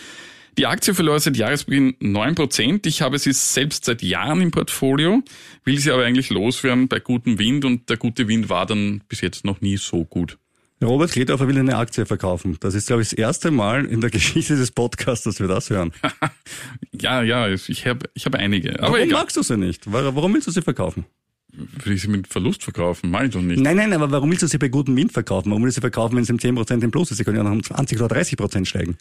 Die 0.58 0.66
Aktie 0.66 0.92
verlor 0.92 1.20
seit 1.20 1.36
Jahresbeginn 1.36 1.94
9%. 2.00 2.84
Ich 2.88 3.00
habe 3.00 3.18
sie 3.20 3.32
selbst 3.32 3.84
seit 3.84 4.02
Jahren 4.02 4.40
im 4.40 4.50
Portfolio, 4.50 5.22
will 5.64 5.78
sie 5.78 5.92
aber 5.92 6.04
eigentlich 6.04 6.30
loswerden 6.30 6.88
bei 6.88 6.98
gutem 6.98 7.38
Wind 7.38 7.64
und 7.64 7.88
der 7.88 7.96
gute 7.96 8.26
Wind 8.26 8.48
war 8.48 8.66
dann 8.66 9.02
bis 9.08 9.20
jetzt 9.20 9.44
noch 9.44 9.60
nie 9.60 9.76
so 9.76 10.04
gut. 10.04 10.36
Robert 10.82 11.10
Kledorfer 11.12 11.46
will 11.48 11.58
eine 11.58 11.76
Aktie 11.76 12.06
verkaufen. 12.06 12.56
Das 12.60 12.74
ist, 12.74 12.86
glaube 12.88 13.02
ich, 13.02 13.08
das 13.10 13.18
erste 13.18 13.50
Mal 13.52 13.84
in 13.84 14.00
der 14.00 14.10
Geschichte 14.18 14.56
des 14.56 14.70
Podcasts, 14.72 15.24
dass 15.24 15.38
wir 15.40 15.48
das 15.48 15.70
hören. 15.70 15.92
Ja, 17.00 17.22
ja, 17.22 17.48
ich 17.48 17.86
habe 17.86 18.10
ich 18.14 18.26
habe 18.26 18.38
einige. 18.40 18.70
Aber 18.80 18.94
Warum 18.94 18.96
egal, 19.06 19.20
magst 19.20 19.36
du 19.36 19.42
sie 19.42 19.56
nicht? 19.56 19.92
Wa- 19.92 20.10
Warum 20.16 20.34
willst 20.34 20.48
du 20.48 20.50
sie 20.50 20.62
verkaufen? 20.62 21.04
Würde 21.52 21.94
ich 21.94 22.02
sie 22.02 22.08
mit 22.08 22.26
Verlust 22.28 22.62
verkaufen? 22.62 23.10
Mach 23.10 23.22
ich 23.22 23.30
doch 23.30 23.40
nicht. 23.40 23.60
Nein, 23.60 23.76
nein, 23.76 23.92
aber 23.92 24.10
warum 24.10 24.30
willst 24.30 24.42
du 24.42 24.46
sie 24.46 24.58
bei 24.58 24.68
gutem 24.68 24.96
Wind 24.96 25.12
verkaufen? 25.12 25.50
Warum 25.50 25.62
willst 25.64 25.76
du 25.76 25.80
sie 25.80 25.82
verkaufen, 25.82 26.16
wenn 26.16 26.24
sie 26.24 26.32
um 26.32 26.38
10% 26.38 26.82
im 26.82 26.90
Plus 26.90 27.10
ist? 27.10 27.16
Sie 27.18 27.24
können 27.24 27.36
ja 27.38 27.42
noch 27.42 27.52
um 27.52 27.62
20 27.62 28.00
oder 28.00 28.14
30% 28.16 28.64
steigen. 28.66 28.96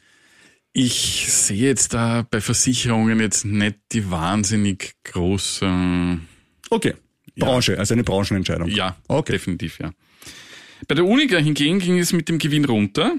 Ich 0.73 1.31
sehe 1.31 1.57
jetzt 1.69 1.93
da 1.93 2.25
bei 2.29 2.39
Versicherungen 2.41 3.19
jetzt 3.19 3.45
nicht 3.45 3.77
die 3.91 4.09
wahnsinnig 4.11 4.93
große, 5.03 6.19
Okay. 6.69 6.93
Branche, 7.37 7.77
also 7.79 7.93
eine 7.93 8.03
Branchenentscheidung. 8.03 8.67
ja, 8.69 8.97
Okay. 9.07 9.33
definitiv, 9.33 9.79
ja. 9.79 9.91
Bei 10.87 10.95
der 10.95 11.05
Unica 11.05 11.37
hingegen 11.37 11.79
ging 11.79 11.97
es 11.99 12.13
mit 12.13 12.29
dem 12.29 12.37
Gewinn 12.39 12.65
runter. 12.65 13.15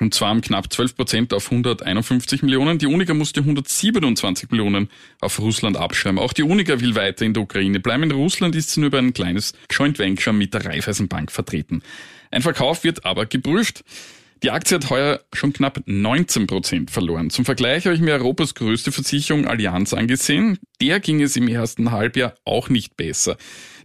Und 0.00 0.12
zwar 0.12 0.32
um 0.32 0.40
knapp 0.40 0.72
12 0.72 0.96
Prozent 0.96 1.32
auf 1.32 1.50
151 1.50 2.42
Millionen. 2.42 2.78
Die 2.78 2.86
Unica 2.86 3.14
musste 3.14 3.40
127 3.40 4.50
Millionen 4.50 4.88
auf 5.20 5.38
Russland 5.38 5.76
abschreiben. 5.76 6.18
Auch 6.18 6.32
die 6.32 6.42
Unica 6.42 6.80
will 6.80 6.96
weiter 6.96 7.24
in 7.24 7.32
der 7.32 7.44
Ukraine 7.44 7.78
bleiben. 7.78 8.02
In 8.02 8.10
Russland 8.10 8.56
ist 8.56 8.70
sie 8.70 8.80
nur 8.80 8.88
über 8.88 8.98
ein 8.98 9.12
kleines 9.12 9.52
Joint 9.70 10.00
Venture 10.00 10.32
mit 10.32 10.52
der 10.52 10.66
Raiffeisenbank 10.66 11.30
vertreten. 11.30 11.82
Ein 12.32 12.42
Verkauf 12.42 12.82
wird 12.82 13.04
aber 13.04 13.26
geprüft. 13.26 13.84
Die 14.42 14.50
Aktie 14.50 14.74
hat 14.74 14.90
heuer 14.90 15.20
schon 15.32 15.52
knapp 15.52 15.80
19 15.86 16.48
Prozent 16.48 16.90
verloren. 16.90 17.30
Zum 17.30 17.44
Vergleich 17.44 17.86
habe 17.86 17.94
ich 17.94 18.02
mir 18.02 18.14
Europas 18.14 18.54
größte 18.54 18.90
Versicherung 18.90 19.46
Allianz 19.46 19.94
angesehen. 19.94 20.58
Der 20.82 20.98
ging 20.98 21.22
es 21.22 21.36
im 21.36 21.46
ersten 21.46 21.92
Halbjahr 21.92 22.34
auch 22.44 22.68
nicht 22.68 22.96
besser. 22.96 23.36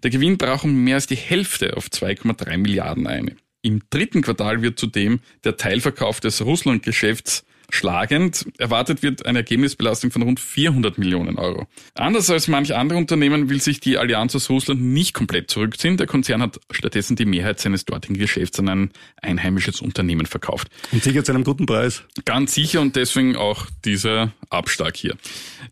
Der 0.02 0.10
Gewinn 0.10 0.38
brach 0.38 0.64
um 0.64 0.84
mehr 0.84 0.96
als 0.96 1.08
die 1.08 1.16
Hälfte 1.16 1.78
auf 1.78 1.88
2,3 1.88 2.58
Milliarden 2.58 3.06
ein. 3.06 3.38
Im 3.62 3.82
dritten 3.90 4.22
Quartal 4.22 4.62
wird 4.62 4.80
zudem 4.80 5.20
der 5.44 5.58
Teilverkauf 5.58 6.22
des 6.22 6.42
Russland-Geschäfts 6.42 7.44
schlagend. 7.72 8.48
Erwartet 8.58 9.04
wird 9.04 9.26
eine 9.26 9.40
Ergebnisbelastung 9.40 10.12
von 10.12 10.22
rund 10.22 10.40
400 10.40 10.98
Millionen 10.98 11.38
Euro. 11.38 11.68
Anders 11.94 12.30
als 12.30 12.48
manche 12.48 12.78
andere 12.78 12.98
Unternehmen 12.98 13.50
will 13.50 13.62
sich 13.62 13.80
die 13.80 13.98
Allianz 13.98 14.36
aus 14.36 14.50
Russland 14.50 14.82
nicht 14.82 15.14
komplett 15.14 15.52
zurückziehen. 15.52 15.98
Der 15.98 16.08
Konzern 16.08 16.42
hat 16.42 16.60
stattdessen 16.72 17.16
die 17.16 17.26
Mehrheit 17.26 17.60
seines 17.60 17.86
dortigen 17.86 18.18
Geschäfts 18.18 18.60
an 18.60 18.70
ein 18.70 18.92
einheimisches 19.22 19.82
Unternehmen 19.82 20.26
verkauft. 20.26 20.70
Und 20.92 21.04
sicher 21.04 21.24
zu 21.24 21.32
einem 21.32 21.44
guten 21.44 21.66
Preis. 21.66 22.04
Ganz 22.26 22.54
sicher 22.54 22.82
und 22.82 22.96
deswegen 22.96 23.36
auch 23.36 23.68
dieser 23.86 24.34
Abschlag 24.50 24.96
hier. 24.96 25.16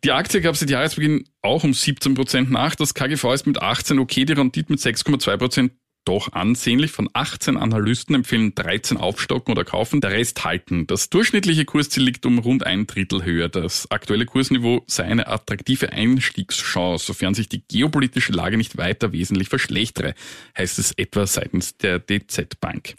Die 0.04 0.12
Aktie 0.12 0.42
gab 0.42 0.56
seit 0.56 0.70
Jahresbeginn 0.70 1.26
auch 1.42 1.64
um 1.64 1.74
17 1.74 2.14
Prozent 2.14 2.52
nach. 2.52 2.76
Das 2.76 2.94
KGV 2.94 3.34
ist 3.34 3.48
mit 3.48 3.62
18 3.62 3.98
okay, 3.98 4.26
die 4.26 4.34
Rendite 4.34 4.72
mit 4.72 4.80
6,2 4.80 5.38
Prozent 5.38 5.72
doch 6.08 6.32
ansehnlich. 6.32 6.92
Von 6.92 7.10
18 7.14 7.58
Analysten 7.58 8.16
empfehlen 8.16 8.56
13 8.56 8.98
aufstocken 8.98 9.52
oder 9.52 9.66
kaufen, 9.66 10.00
der 10.00 10.12
Rest 10.12 10.44
halten. 10.46 10.88
Das 10.88 11.10
durchschnittliche 11.10 11.66
Kursziel 11.66 12.04
liegt 12.04 12.26
um 12.26 12.40
rund 12.40 12.66
ein 12.66 12.88
Drittel 12.88 13.26
höher. 13.26 13.50
Das 13.50 13.92
aktuelle 13.92 14.26
Kursniveau 14.26 14.84
sei 14.88 15.04
eine 15.04 15.28
attraktive 15.28 15.92
Einstiegschance, 15.92 17.06
sofern 17.06 17.34
sich 17.34 17.50
die 17.50 17.64
geopolitische 17.68 18.32
Lage 18.32 18.58
nicht 18.58 18.78
weiter 18.78 19.12
wesentlich 19.12 19.50
verschlechtere, 19.50 20.14
heißt 20.58 20.80
es 20.80 20.94
etwa 20.94 21.28
seitens 21.28 21.78
der 21.78 22.00
DZ 22.00 22.60
Bank. 22.60 22.96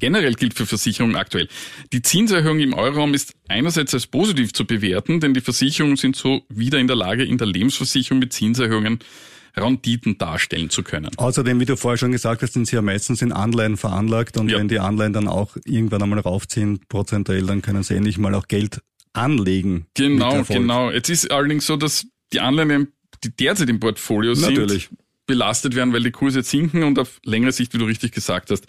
Generell 0.00 0.34
gilt 0.34 0.54
für 0.54 0.66
Versicherungen 0.66 1.16
aktuell. 1.16 1.48
Die 1.92 2.02
Zinserhöhung 2.02 2.58
im 2.58 2.74
Euroraum 2.74 3.14
ist 3.14 3.34
einerseits 3.48 3.94
als 3.94 4.06
positiv 4.06 4.52
zu 4.52 4.66
bewerten, 4.66 5.20
denn 5.20 5.34
die 5.34 5.40
Versicherungen 5.40 5.96
sind 5.96 6.16
so 6.16 6.42
wieder 6.48 6.78
in 6.78 6.88
der 6.88 6.96
Lage, 6.96 7.24
in 7.24 7.38
der 7.38 7.46
Lebensversicherung 7.46 8.18
mit 8.18 8.32
Zinserhöhungen 8.32 8.98
Renditen 9.56 10.18
darstellen 10.18 10.70
zu 10.70 10.82
können. 10.82 11.10
Außerdem, 11.16 11.60
wie 11.60 11.64
du 11.64 11.76
vorher 11.76 11.98
schon 11.98 12.12
gesagt 12.12 12.42
hast, 12.42 12.54
sind 12.54 12.66
sie 12.66 12.76
ja 12.76 12.82
meistens 12.82 13.22
in 13.22 13.32
Anleihen 13.32 13.76
veranlagt 13.76 14.36
und 14.36 14.48
ja. 14.50 14.58
wenn 14.58 14.68
die 14.68 14.80
Anleihen 14.80 15.12
dann 15.12 15.28
auch 15.28 15.56
irgendwann 15.64 16.02
einmal 16.02 16.18
raufziehen, 16.20 16.80
prozentuell, 16.88 17.46
dann 17.46 17.62
können 17.62 17.82
sie 17.82 17.94
endlich 17.94 18.18
mal 18.18 18.34
auch 18.34 18.48
Geld 18.48 18.80
anlegen. 19.12 19.86
Genau, 19.94 20.42
genau. 20.42 20.90
Jetzt 20.90 21.08
ist 21.08 21.30
allerdings 21.30 21.66
so, 21.66 21.76
dass 21.76 22.06
die 22.32 22.40
Anleihen, 22.40 22.88
die 23.22 23.34
derzeit 23.34 23.68
im 23.68 23.80
Portfolio 23.80 24.34
sind, 24.34 24.54
Natürlich. 24.54 24.90
belastet 25.26 25.74
werden, 25.74 25.92
weil 25.92 26.02
die 26.02 26.10
Kurse 26.10 26.42
sinken 26.42 26.82
und 26.82 26.98
auf 26.98 27.20
längere 27.24 27.52
Sicht, 27.52 27.72
wie 27.74 27.78
du 27.78 27.84
richtig 27.84 28.12
gesagt 28.12 28.50
hast, 28.50 28.66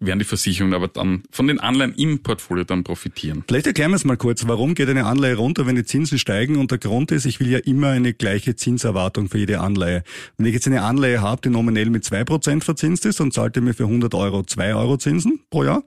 werden 0.00 0.18
die 0.18 0.24
Versicherungen 0.24 0.74
aber 0.74 0.88
dann 0.88 1.24
von 1.30 1.48
den 1.48 1.58
Anleihen 1.58 1.94
im 1.94 2.22
Portfolio 2.22 2.64
dann 2.64 2.84
profitieren. 2.84 3.44
Vielleicht 3.46 3.66
erklären 3.66 3.90
wir 3.90 3.96
es 3.96 4.04
mal 4.04 4.16
kurz. 4.16 4.46
Warum 4.46 4.74
geht 4.74 4.88
eine 4.88 5.06
Anleihe 5.06 5.36
runter, 5.36 5.66
wenn 5.66 5.76
die 5.76 5.84
Zinsen 5.84 6.18
steigen? 6.18 6.56
Und 6.56 6.70
der 6.70 6.78
Grund 6.78 7.10
ist, 7.10 7.24
ich 7.24 7.40
will 7.40 7.48
ja 7.48 7.58
immer 7.58 7.88
eine 7.88 8.14
gleiche 8.14 8.54
Zinserwartung 8.54 9.28
für 9.28 9.38
jede 9.38 9.60
Anleihe. 9.60 10.04
Wenn 10.36 10.46
ich 10.46 10.54
jetzt 10.54 10.66
eine 10.66 10.82
Anleihe 10.82 11.20
habe, 11.20 11.42
die 11.42 11.50
nominell 11.50 11.90
mit 11.90 12.04
zwei 12.04 12.24
Prozent 12.24 12.64
verzinst 12.64 13.06
ist, 13.06 13.20
dann 13.20 13.32
zahlt 13.32 13.56
ihr 13.56 13.62
mir 13.62 13.74
für 13.74 13.84
100 13.84 14.14
Euro 14.14 14.44
zwei 14.44 14.74
Euro 14.74 14.98
Zinsen 14.98 15.40
pro 15.50 15.64
Jahr. 15.64 15.82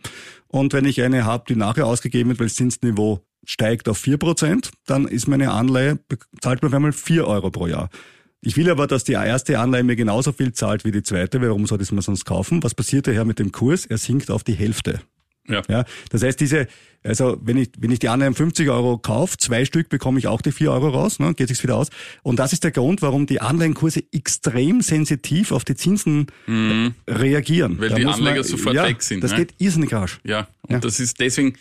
Und 0.47 0.74
wenn 0.74 0.86
ich 0.86 1.02
eine 1.02 1.26
habe, 1.26 1.45
die 1.47 1.56
nachher 1.56 1.88
ausgegeben 1.88 2.30
wird, 2.30 2.39
weil 2.39 2.47
das 2.47 2.56
Zinsniveau 2.56 3.21
steigt 3.45 3.88
auf 3.88 3.97
vier 3.97 4.17
Prozent, 4.17 4.71
dann 4.86 5.08
ist 5.08 5.28
meine 5.28 5.52
Anleihe, 5.52 6.00
zahlt 6.41 6.62
mir 6.62 6.67
auf 6.67 6.74
einmal 6.74 6.91
vier 6.91 7.26
Euro 7.28 7.50
pro 7.50 7.67
Jahr. 7.67 7.89
Ich 8.43 8.58
will 8.58 8.69
aber, 8.71 8.88
dass 8.88 9.04
die 9.04 9.13
erste 9.13 9.60
Anleihe 9.60 9.84
mir 9.84 9.95
genauso 9.95 10.32
viel 10.32 10.51
zahlt 10.51 10.84
wie 10.84 10.91
die 10.91 11.04
zweite. 11.04 11.39
Warum 11.41 11.67
soll 11.67 11.80
ich 11.80 11.89
es 11.89 11.91
mir 11.91 12.01
sonst 12.01 12.25
kaufen? 12.25 12.63
Was 12.63 12.73
passiert 12.73 13.06
daher 13.06 13.23
mit 13.23 13.38
dem 13.38 13.51
Kurs? 13.51 13.86
Er 13.86 13.99
sinkt 13.99 14.32
auf 14.32 14.43
die 14.43 14.54
Hälfte. 14.54 15.01
Ja. 15.47 15.62
ja. 15.67 15.86
Das 16.10 16.23
heißt, 16.23 16.39
diese, 16.39 16.67
also 17.04 17.38
wenn 17.41 17.58
ich, 17.58 17.69
wenn 17.77 17.91
ich 17.91 17.99
die 17.99 18.10
Anleihen 18.10 18.34
50 18.34 18.69
Euro 18.69 18.97
kaufe, 18.97 19.38
zwei 19.38 19.65
Stück 19.65 19.89
bekomme 19.89 20.17
ich 20.17 20.27
auch 20.27 20.41
die 20.41 20.51
4 20.51 20.71
Euro 20.71 20.89
raus, 20.89 21.19
ne, 21.19 21.34
geht 21.36 21.49
sich's 21.49 21.62
wieder 21.62 21.75
aus. 21.75 21.89
Und 22.23 22.38
das 22.38 22.54
ist 22.54 22.63
der 22.63 22.71
Grund, 22.71 23.04
warum 23.04 23.27
die 23.27 23.41
Anleihenkurse 23.41 24.04
extrem 24.12 24.82
sensitiv 24.82 25.51
auf 25.51 25.63
die 25.63 25.75
Zinsen 25.75 26.27
mhm. 26.47 26.95
reagieren. 27.08 27.80
Weil 27.80 27.89
da 27.89 27.95
die 27.95 28.06
Anleger 28.06 28.36
man, 28.38 28.43
sofort 28.43 28.75
ja, 28.75 28.88
weg 28.88 29.04
sind. 29.04 29.23
Das 29.23 29.32
ne? 29.32 29.38
geht 29.38 29.54
irrsinnig 29.60 29.93
rasch. 29.93 30.19
Ja, 30.23 30.47
und 30.63 30.73
ja. 30.73 30.80
das 30.80 30.99
ist 30.99 31.19
deswegen 31.19 31.58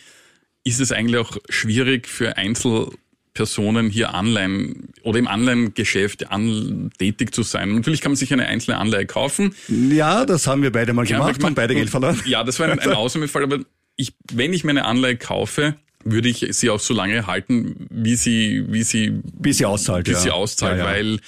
ist 0.65 0.81
es 0.81 0.93
eigentlich 0.93 1.19
auch 1.19 1.37
schwierig 1.49 2.07
für 2.07 2.37
Einzel 2.37 2.91
Personen 3.35 3.91
hier 3.91 4.15
Anleihen 4.15 4.89
oder 5.03 5.19
im 5.19 5.29
Anleihengeschäft 5.29 6.31
an, 6.31 6.91
tätig 6.99 7.35
zu 7.35 7.43
sein. 7.43 7.75
Natürlich 7.75 8.01
kann 8.01 8.13
man 8.13 8.17
sich 8.17 8.33
eine 8.33 8.47
einzelne 8.47 8.79
Anleihe 8.79 9.07
kaufen. 9.07 9.55
Ja, 9.69 10.25
das 10.25 10.47
haben 10.47 10.63
wir 10.63 10.73
beide 10.73 10.93
mal 10.93 11.07
ja, 11.07 11.19
gemacht 11.19 11.43
und 11.43 11.55
beide 11.55 11.75
Geld 11.75 11.91
verloren. 11.91 12.21
Ja, 12.27 12.45
das 12.45 12.59
war 12.59 12.69
ein, 12.69 12.79
ein 12.79 12.93
Ausnahmefall, 12.93 13.45
aber 13.45 13.59
ich, 13.97 14.15
wenn 14.33 14.53
ich 14.53 14.65
meine 14.65 14.85
Anleihe 14.85 15.17
kaufe, 15.17 15.77
würde 16.03 16.29
ich 16.29 16.47
sie 16.51 16.71
auch 16.71 16.81
so 16.81 16.95
lange 16.95 17.27
halten, 17.27 17.87
wie 17.91 18.17
sie, 18.17 18.65
wie 18.69 18.83
sie, 18.83 19.21
wie 19.39 19.53
sie 19.53 19.67
auszahlt, 19.67 20.09
wie 20.09 20.13
ja. 20.13 20.19
sie 20.19 20.31
auszahlt, 20.31 20.79
ja, 20.79 20.85
ja. 20.85 20.91
weil 20.91 21.19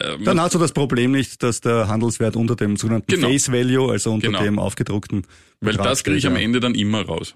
ähm, 0.00 0.24
dann 0.24 0.40
hast 0.40 0.54
du 0.54 0.58
das 0.58 0.72
Problem 0.72 1.10
nicht, 1.10 1.42
dass 1.42 1.60
der 1.60 1.88
Handelswert 1.88 2.34
unter 2.34 2.56
dem 2.56 2.76
sogenannten 2.76 3.12
genau. 3.12 3.28
Face 3.28 3.52
Value, 3.52 3.92
also 3.92 4.10
unter 4.12 4.28
genau. 4.28 4.42
dem 4.42 4.58
aufgedruckten, 4.58 5.26
weil 5.60 5.72
Betrag 5.72 5.86
das 5.86 6.04
kriege 6.04 6.16
ich 6.16 6.26
am 6.26 6.36
Ende 6.36 6.60
dann 6.60 6.74
immer 6.74 7.02
raus 7.02 7.34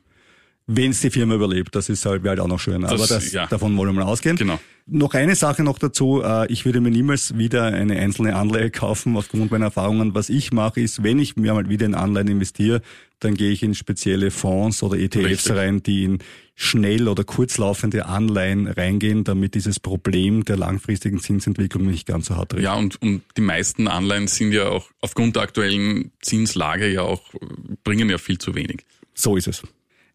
wenn 0.67 0.91
es 0.91 1.01
die 1.01 1.11
Firma 1.11 1.35
überlebt. 1.35 1.75
Das 1.75 1.89
ist 1.89 2.05
halt, 2.07 2.25
halt 2.25 2.41
auch 2.41 2.49
noch 2.49 2.59
schön. 2.59 2.83
Das, 2.83 2.93
Aber 2.93 3.07
das, 3.07 3.33
ja. 3.33 3.47
davon 3.47 3.77
wollen 3.77 3.95
wir 3.95 4.05
mal 4.05 4.11
ausgehen. 4.11 4.37
Genau. 4.37 4.59
Noch 4.89 5.15
eine 5.15 5.35
Sache 5.35 5.63
noch 5.63 5.79
dazu. 5.79 6.23
Äh, 6.25 6.53
ich 6.53 6.65
würde 6.65 6.81
mir 6.81 6.91
niemals 6.91 7.37
wieder 7.39 7.65
eine 7.65 7.97
einzelne 7.97 8.37
Anleihe 8.37 8.71
kaufen 8.71 9.17
aufgrund 9.17 9.51
meiner 9.51 9.67
Erfahrungen. 9.67 10.15
Was 10.15 10.29
ich 10.29 10.53
mache 10.53 10.81
ist, 10.81 11.03
wenn 11.03 11.19
ich 11.19 11.37
mir 11.37 11.55
mal 11.55 11.69
wieder 11.69 11.87
in 11.87 11.95
Anleihen 11.95 12.29
investiere, 12.29 12.83
dann 13.21 13.35
gehe 13.35 13.51
ich 13.51 13.63
in 13.63 13.75
spezielle 13.75 14.31
Fonds 14.31 14.83
oder 14.83 14.99
ETFs 14.99 15.25
Richtig. 15.25 15.53
rein, 15.53 15.83
die 15.83 16.05
in 16.05 16.19
schnell 16.55 17.09
oder 17.09 17.23
kurzlaufende 17.23 18.07
Anleihen 18.07 18.67
reingehen, 18.67 19.25
damit 19.25 19.55
dieses 19.55 19.79
Problem 19.79 20.45
der 20.45 20.57
langfristigen 20.57 21.21
Zinsentwicklung 21.21 21.87
nicht 21.87 22.07
ganz 22.07 22.27
so 22.27 22.37
hart 22.37 22.51
trifft. 22.51 22.65
Ja, 22.65 22.75
und, 22.75 23.01
und 23.03 23.23
die 23.37 23.43
meisten 23.43 23.89
Anleihen 23.89 24.27
sind 24.27 24.53
ja 24.53 24.69
auch 24.69 24.89
aufgrund 25.01 25.37
der 25.37 25.43
aktuellen 25.43 26.13
Zinslage 26.23 26.89
ja 26.89 27.03
auch, 27.03 27.23
bringen 27.85 28.09
ja 28.09 28.19
viel 28.19 28.39
zu 28.39 28.55
wenig. 28.55 28.85
So 29.15 29.37
ist 29.37 29.49
es. 29.49 29.63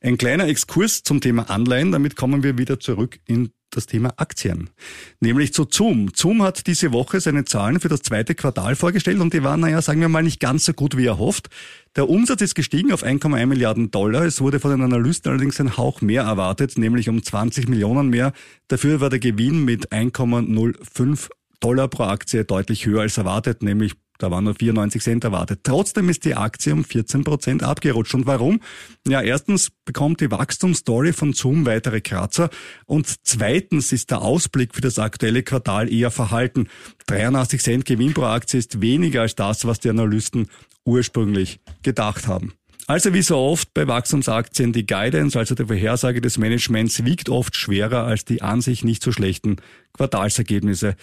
Ein 0.03 0.17
kleiner 0.17 0.47
Exkurs 0.47 1.03
zum 1.03 1.21
Thema 1.21 1.51
Anleihen, 1.51 1.91
damit 1.91 2.15
kommen 2.15 2.41
wir 2.41 2.57
wieder 2.57 2.79
zurück 2.79 3.19
in 3.27 3.51
das 3.69 3.85
Thema 3.85 4.11
Aktien. 4.17 4.71
Nämlich 5.19 5.53
zu 5.53 5.67
Zoom. 5.69 6.09
Zoom 6.15 6.41
hat 6.41 6.65
diese 6.65 6.91
Woche 6.91 7.21
seine 7.21 7.45
Zahlen 7.45 7.79
für 7.79 7.87
das 7.87 8.01
zweite 8.01 8.33
Quartal 8.33 8.75
vorgestellt 8.75 9.19
und 9.19 9.31
die 9.31 9.43
waren, 9.43 9.59
naja, 9.59 9.79
sagen 9.79 10.01
wir 10.01 10.09
mal, 10.09 10.23
nicht 10.23 10.39
ganz 10.39 10.65
so 10.65 10.73
gut 10.73 10.97
wie 10.97 11.05
erhofft. 11.05 11.49
Der 11.95 12.09
Umsatz 12.09 12.41
ist 12.41 12.55
gestiegen 12.55 12.91
auf 12.91 13.03
1,1 13.03 13.45
Milliarden 13.45 13.91
Dollar. 13.91 14.23
Es 14.23 14.41
wurde 14.41 14.59
von 14.59 14.71
den 14.71 14.81
Analysten 14.81 15.29
allerdings 15.29 15.59
ein 15.59 15.77
Hauch 15.77 16.01
mehr 16.01 16.23
erwartet, 16.23 16.79
nämlich 16.79 17.07
um 17.07 17.21
20 17.21 17.69
Millionen 17.69 18.09
mehr. 18.09 18.33
Dafür 18.69 19.01
war 19.01 19.11
der 19.11 19.19
Gewinn 19.19 19.63
mit 19.63 19.91
1,05 19.91 21.29
Dollar 21.59 21.87
pro 21.87 22.03
Aktie 22.05 22.43
deutlich 22.43 22.87
höher 22.87 23.01
als 23.01 23.17
erwartet, 23.17 23.61
nämlich 23.61 23.93
da 24.21 24.31
waren 24.31 24.43
nur 24.43 24.55
94 24.55 25.01
Cent 25.01 25.23
erwartet. 25.23 25.61
Trotzdem 25.63 26.09
ist 26.09 26.25
die 26.25 26.35
Aktie 26.35 26.73
um 26.73 26.83
14 26.83 27.23
Prozent 27.23 27.63
abgerutscht. 27.63 28.13
Und 28.13 28.25
warum? 28.25 28.59
Ja, 29.07 29.21
erstens 29.21 29.71
bekommt 29.85 30.21
die 30.21 30.31
Wachstumsstory 30.31 31.13
von 31.13 31.33
Zoom 31.33 31.65
weitere 31.65 32.01
Kratzer 32.01 32.49
und 32.85 33.07
zweitens 33.23 33.91
ist 33.91 34.11
der 34.11 34.21
Ausblick 34.21 34.75
für 34.75 34.81
das 34.81 34.99
aktuelle 34.99 35.43
Quartal 35.43 35.91
eher 35.91 36.11
verhalten. 36.11 36.67
83 37.07 37.61
Cent 37.61 37.85
Gewinn 37.85 38.13
pro 38.13 38.23
Aktie 38.23 38.59
ist 38.59 38.81
weniger 38.81 39.21
als 39.21 39.35
das, 39.35 39.65
was 39.65 39.79
die 39.79 39.89
Analysten 39.89 40.47
ursprünglich 40.85 41.59
gedacht 41.83 42.27
haben. 42.27 42.53
Also 42.87 43.13
wie 43.13 43.21
so 43.21 43.37
oft 43.37 43.73
bei 43.73 43.87
Wachstumsaktien, 43.87 44.73
die 44.73 44.85
Guidance, 44.85 45.39
also 45.39 45.55
die 45.55 45.65
Vorhersage 45.65 46.19
des 46.19 46.37
Managements, 46.37 47.05
wiegt 47.05 47.29
oft 47.29 47.55
schwerer 47.55 48.03
als 48.03 48.25
die 48.25 48.41
an 48.41 48.59
sich 48.61 48.83
nicht 48.83 49.01
so 49.01 49.11
schlechten 49.11 49.57
Quartalsergebnisse. 49.93 50.95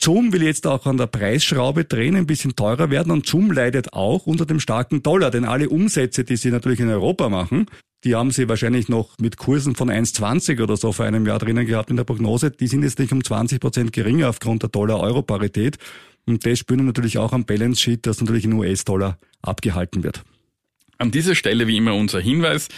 Zoom 0.00 0.32
will 0.32 0.42
jetzt 0.42 0.66
auch 0.66 0.86
an 0.86 0.98
der 0.98 1.06
Preisschraube 1.06 1.84
drehen, 1.84 2.16
ein 2.16 2.26
bisschen 2.26 2.54
teurer 2.54 2.90
werden 2.90 3.10
und 3.10 3.26
Zoom 3.26 3.50
leidet 3.50 3.92
auch 3.92 4.26
unter 4.26 4.46
dem 4.46 4.60
starken 4.60 5.02
Dollar, 5.02 5.30
denn 5.30 5.44
alle 5.44 5.68
Umsätze, 5.68 6.24
die 6.24 6.36
sie 6.36 6.50
natürlich 6.50 6.80
in 6.80 6.88
Europa 6.88 7.28
machen, 7.28 7.66
die 8.04 8.14
haben 8.14 8.30
sie 8.30 8.48
wahrscheinlich 8.48 8.88
noch 8.88 9.18
mit 9.18 9.36
Kursen 9.36 9.74
von 9.74 9.90
1,20 9.90 10.62
oder 10.62 10.76
so 10.76 10.92
vor 10.92 11.06
einem 11.06 11.26
Jahr 11.26 11.38
drinnen 11.38 11.66
gehabt 11.66 11.90
in 11.90 11.96
der 11.96 12.04
Prognose. 12.04 12.50
Die 12.50 12.68
sind 12.68 12.82
jetzt 12.84 12.98
nicht 12.98 13.12
um 13.12 13.24
20 13.24 13.58
Prozent 13.58 13.92
geringer 13.92 14.28
aufgrund 14.28 14.62
der 14.62 14.70
Dollar-Euro-Parität. 14.70 15.78
Und 16.24 16.46
das 16.46 16.58
spüren 16.58 16.86
natürlich 16.86 17.18
auch 17.18 17.32
am 17.32 17.44
Balance 17.44 17.80
Sheet, 17.80 18.06
dass 18.06 18.20
natürlich 18.20 18.44
in 18.44 18.52
US-Dollar 18.52 19.18
abgehalten 19.42 20.04
wird. 20.04 20.22
An 20.98 21.10
dieser 21.10 21.34
Stelle 21.34 21.66
wie 21.66 21.76
immer 21.76 21.94
unser 21.94 22.20
Hinweis. 22.20 22.68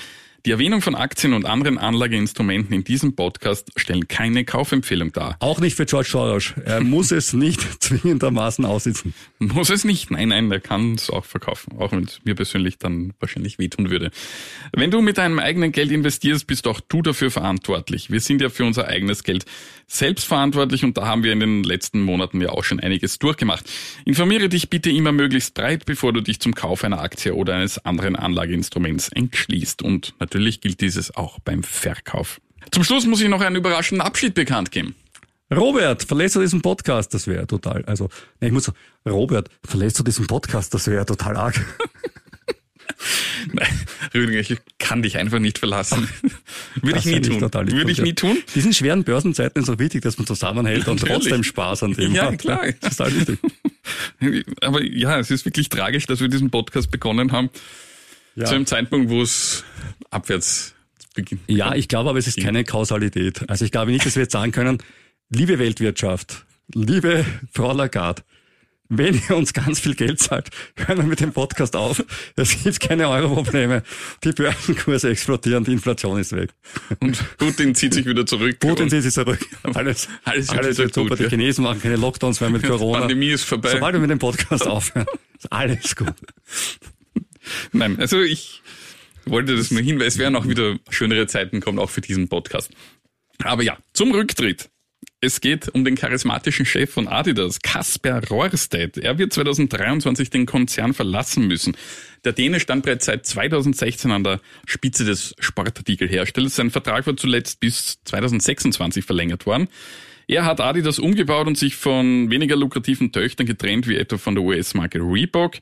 Die 0.47 0.53
Erwähnung 0.53 0.83
von 0.83 0.95
Aktien 0.95 1.33
und 1.33 1.47
anderen 1.47 1.79
Anlageinstrumenten 1.79 2.73
in 2.73 2.85
diesem 2.85 3.17
Podcast 3.17 3.73
stellen 3.75 4.07
keine 4.07 4.45
Kaufempfehlung 4.45 5.13
dar. 5.13 5.37
Auch 5.41 5.59
nicht 5.59 5.75
für 5.75 5.85
George 5.85 6.11
Soros. 6.13 6.55
Er 6.65 6.81
muss 6.81 7.11
es 7.11 7.33
nicht 7.33 7.61
zwingendermaßen 7.83 8.65
aussitzen. 8.65 9.15
Muss 9.41 9.69
es 9.69 9.85
nicht. 9.85 10.13
Nein, 10.13 10.29
nein, 10.29 10.49
er 10.53 10.61
kann 10.61 10.95
es 10.95 11.11
auch 11.11 11.25
verkaufen. 11.25 11.77
Auch 11.79 11.91
wenn 11.91 12.05
es 12.05 12.21
mir 12.23 12.37
persönlich 12.37 12.79
dann 12.79 13.15
wahrscheinlich 13.19 13.59
wehtun 13.59 13.91
würde. 13.91 14.13
Wenn 14.73 14.93
du 14.93 15.01
mit 15.01 15.19
deinem 15.19 15.41
eigenen 15.41 15.73
Geld 15.73 15.91
investierst, 15.91 16.47
bist 16.47 16.69
auch 16.69 16.81
du 16.89 17.03
dafür 17.03 17.33
verantwortlich. 17.33 18.13
Wir 18.13 18.21
sind 18.21 18.41
ja 18.41 18.49
für 18.49 18.65
unser 18.65 18.87
eigenes 18.87 19.25
Geld 19.25 19.45
selbst 19.89 20.25
verantwortlich 20.25 20.85
und 20.85 20.97
da 20.97 21.07
haben 21.07 21.25
wir 21.25 21.33
in 21.33 21.41
den 21.41 21.65
letzten 21.65 22.01
Monaten 22.03 22.41
ja 22.41 22.51
auch 22.51 22.63
schon 22.63 22.79
einiges 22.79 23.19
durchgemacht. 23.19 23.69
Informiere 24.05 24.49
dich 24.49 24.71
bitte 24.71 24.91
immer 24.91 25.13
möglichst 25.13 25.55
breit, 25.55 25.85
bevor 25.85 26.13
du 26.13 26.21
dich 26.21 26.39
zum 26.39 26.55
Kauf 26.55 26.85
einer 26.85 27.01
Aktie 27.01 27.35
oder 27.35 27.55
eines 27.55 27.85
anderen 27.85 28.15
Anlageinstruments 28.15 29.09
entschließt. 29.09 29.83
Und 29.83 30.15
natürlich 30.21 30.28
gilt 30.31 30.81
dieses 30.81 31.15
auch 31.17 31.39
beim 31.41 31.63
Verkauf. 31.63 32.41
Zum 32.71 32.85
Schluss 32.85 33.07
muss 33.07 33.21
ich 33.21 33.29
noch 33.29 33.41
einen 33.41 33.57
überraschenden 33.57 34.07
Abschied 34.07 34.35
bekannt 34.35 34.71
geben. 34.71 34.95
Robert, 35.55 36.03
verlässt 36.03 36.37
du 36.37 36.41
diesen 36.41 36.61
Podcast? 36.61 37.15
Das 37.15 37.27
wäre 37.27 37.47
total, 37.47 37.85
also, 37.87 38.11
nee, 38.41 38.49
ich 38.49 38.53
muss 38.53 38.65
so, 38.65 38.73
Robert, 39.07 39.49
verlässt 39.65 39.99
du 39.99 40.03
diesen 40.03 40.27
Podcast? 40.27 40.75
Das 40.75 40.87
wäre 40.87 41.07
total 41.07 41.37
arg. 41.37 41.59
Nein, 43.53 43.69
Rüdiger, 44.13 44.41
ich 44.41 44.59
kann 44.79 45.03
dich 45.03 45.17
einfach 45.17 45.39
nicht 45.39 45.59
verlassen. 45.59 46.09
Würde 46.83 46.99
ich 46.99 47.05
nie 47.07 47.21
tun. 47.21 47.41
Würde 47.41 47.91
ich 47.91 47.97
dir. 47.97 48.03
nie 48.03 48.13
tun. 48.15 48.39
Diesen 48.55 48.75
schweren 48.75 49.05
Börsenzeiten 49.05 49.63
ist 49.63 49.71
auch 49.71 49.79
wichtig, 49.79 50.03
dass 50.03 50.19
man 50.19 50.27
zusammenhält 50.27 50.89
und 50.89 51.01
Natürlich. 51.01 51.23
trotzdem 51.29 51.45
Spaß 51.45 51.85
an 51.85 51.93
dem 51.95 52.13
Ja, 52.13 52.27
hat. 52.27 52.39
klar. 52.39 52.61
Das 52.81 52.93
ist 52.93 52.97
total 52.99 53.15
wichtig. 53.15 53.39
Aber 54.61 54.83
ja, 54.83 55.19
es 55.19 55.31
ist 55.31 55.45
wirklich 55.45 55.69
tragisch, 55.69 56.07
dass 56.07 56.21
wir 56.21 56.29
diesen 56.29 56.51
Podcast 56.51 56.91
begonnen 56.91 57.33
haben. 57.33 57.51
Ja. 58.35 58.45
Zu 58.47 58.57
einem 58.57 58.67
Zeitpunkt, 58.67 59.11
wo 59.11 59.23
es 59.23 59.65
abwärts 60.11 60.75
beginnt. 61.15 61.43
Ja, 61.47 61.75
ich 61.75 61.89
glaube 61.89 62.11
aber, 62.11 62.19
es 62.19 62.27
ist 62.27 62.41
keine 62.41 62.65
Kausalität. 62.65 63.49
Also 63.49 63.65
ich 63.65 63.71
glaube 63.73 63.91
nicht, 63.93 64.07
dass 64.07 64.17
wir 64.17 64.23
jetzt 64.23 64.33
sagen 64.33 64.53
können, 64.53 64.79
liebe 65.31 65.59
Weltwirtschaft, 65.59 66.45
liebe 66.75 67.25
Frau 67.53 67.73
Lagarde, 67.73 68.23
wenn 68.91 69.21
ihr 69.29 69.37
uns 69.37 69.53
ganz 69.53 69.81
viel 69.81 69.95
Geld 69.95 70.19
zahlt, 70.19 70.49
hören 70.77 70.97
wir 70.97 71.05
mit 71.05 71.21
dem 71.21 71.33
Podcast 71.33 71.77
auf. 71.77 72.03
Es 72.37 72.63
gibt 72.63 72.81
keine 72.81 73.11
Euro-Probleme. 73.11 73.83
Die 74.25 74.33
Börsenkurse 74.33 75.11
explodieren, 75.11 75.63
die 75.65 75.73
Inflation 75.73 76.19
ist 76.19 76.33
weg. 76.35 76.55
Und 77.01 77.23
Putin 77.37 77.75
zieht 77.75 77.93
sich 77.93 78.07
wieder 78.07 78.25
zurück. 78.25 78.59
Putin 78.61 78.89
zieht 78.89 79.03
sich 79.03 79.13
zurück. 79.13 79.39
Alles, 79.75 80.09
Alles 80.25 80.49
alles, 80.49 80.79
wird 80.79 80.95
super. 80.95 81.17
gut, 81.17 81.19
Die. 81.19 81.29
Chinesen 81.29 81.65
machen 81.65 81.83
keine 81.83 81.97
Lockdowns 81.97 82.41
mehr 82.41 82.49
mit 82.49 82.63
Corona. 82.67 83.01
Pandemie 83.01 83.29
ist 83.29 83.45
vorbei. 83.45 83.73
Sobald 83.73 83.93
wir 83.95 84.01
mit 84.01 84.11
dem 84.11 84.19
Podcast 84.19 84.67
aufhören, 84.67 85.07
ist 85.39 85.53
alles 85.53 85.95
gut. 85.95 86.15
Nein, 87.73 87.99
also 87.99 88.23
ich 88.23 88.63
wollte 89.31 89.57
das 89.57 89.71
nur 89.71 89.83
hin, 89.83 89.99
weil 89.99 90.07
es 90.07 90.19
werden 90.19 90.37
auch 90.37 90.49
wieder 90.49 90.79
schönere 90.91 91.27
Zeiten 91.27 91.61
kommen, 91.61 91.79
auch 91.79 91.91
für 91.91 92.01
diesen 92.01 92.29
Podcast. 92.29 92.71
Aber 93.43 93.63
ja, 93.63 93.79
zum 93.93 94.13
Rücktritt. 94.13 94.71
Es 95.21 95.41
geht 95.41 95.69
um 95.69 95.85
den 95.85 95.97
charismatischen 95.97 96.65
Chef 96.65 96.91
von 96.93 97.09
Adidas, 97.09 97.61
Kasper 97.61 98.23
Rohrstedt. 98.29 98.99
Er 98.99 99.19
wird 99.19 99.33
2023 99.33 100.31
den 100.31 100.47
Konzern 100.47 100.95
verlassen 100.95 101.49
müssen. 101.49 101.77
Der 102.25 102.33
Däne 102.33 102.61
stand 102.61 102.85
bereits 102.85 103.07
seit 103.07 103.27
2016 103.27 104.13
an 104.13 104.23
der 104.23 104.41
Spitze 104.67 105.05
des 105.05 105.35
Sportartikelherstellers. 105.41 106.55
Sein 106.55 106.71
Vertrag 106.71 107.07
war 107.07 107.17
zuletzt 107.17 107.59
bis 107.59 107.99
2026 108.05 109.05
verlängert 109.05 109.45
worden. 109.45 109.69
Er 110.29 110.45
hat 110.45 110.61
Adidas 110.61 111.01
umgebaut 111.01 111.47
und 111.49 111.59
sich 111.59 111.75
von 111.75 112.31
weniger 112.31 112.55
lukrativen 112.55 113.11
Töchtern 113.11 113.47
getrennt, 113.47 113.89
wie 113.89 113.97
etwa 113.97 114.19
von 114.19 114.37
der 114.37 114.45
US-Marke 114.45 115.01
Reebok. 115.01 115.55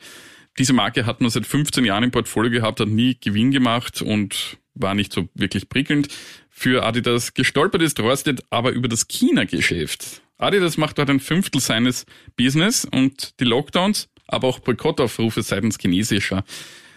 Diese 0.58 0.72
Marke 0.72 1.06
hat 1.06 1.20
man 1.20 1.30
seit 1.30 1.46
15 1.46 1.84
Jahren 1.84 2.04
im 2.04 2.10
Portfolio 2.10 2.50
gehabt, 2.50 2.80
hat 2.80 2.88
nie 2.88 3.16
Gewinn 3.20 3.50
gemacht 3.50 4.00
und 4.00 4.58
war 4.74 4.94
nicht 4.94 5.12
so 5.12 5.28
wirklich 5.34 5.68
prickelnd. 5.68 6.08
Für 6.50 6.84
Adidas 6.84 7.34
gestolpert 7.34 7.82
ist 7.82 8.00
Rohrstedt 8.00 8.42
aber 8.50 8.72
über 8.72 8.88
das 8.88 9.08
China-Geschäft. 9.08 10.22
Adidas 10.38 10.76
macht 10.76 10.98
dort 10.98 11.10
ein 11.10 11.20
Fünftel 11.20 11.60
seines 11.60 12.06
Business 12.36 12.86
und 12.90 13.38
die 13.40 13.44
Lockdowns, 13.44 14.08
aber 14.26 14.48
auch 14.48 14.58
Boykottaufrufe 14.58 15.42
seitens 15.42 15.78
chinesischer 15.78 16.44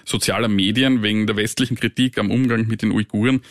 sozialer 0.06 0.48
Medien 0.48 1.04
wegen 1.04 1.28
der 1.28 1.36
westlichen 1.36 1.78
Kritik 1.78 2.18
am 2.18 2.32
Umgang 2.32 2.68
mit 2.68 2.82
den 2.82 2.92
Uiguren 2.92 3.42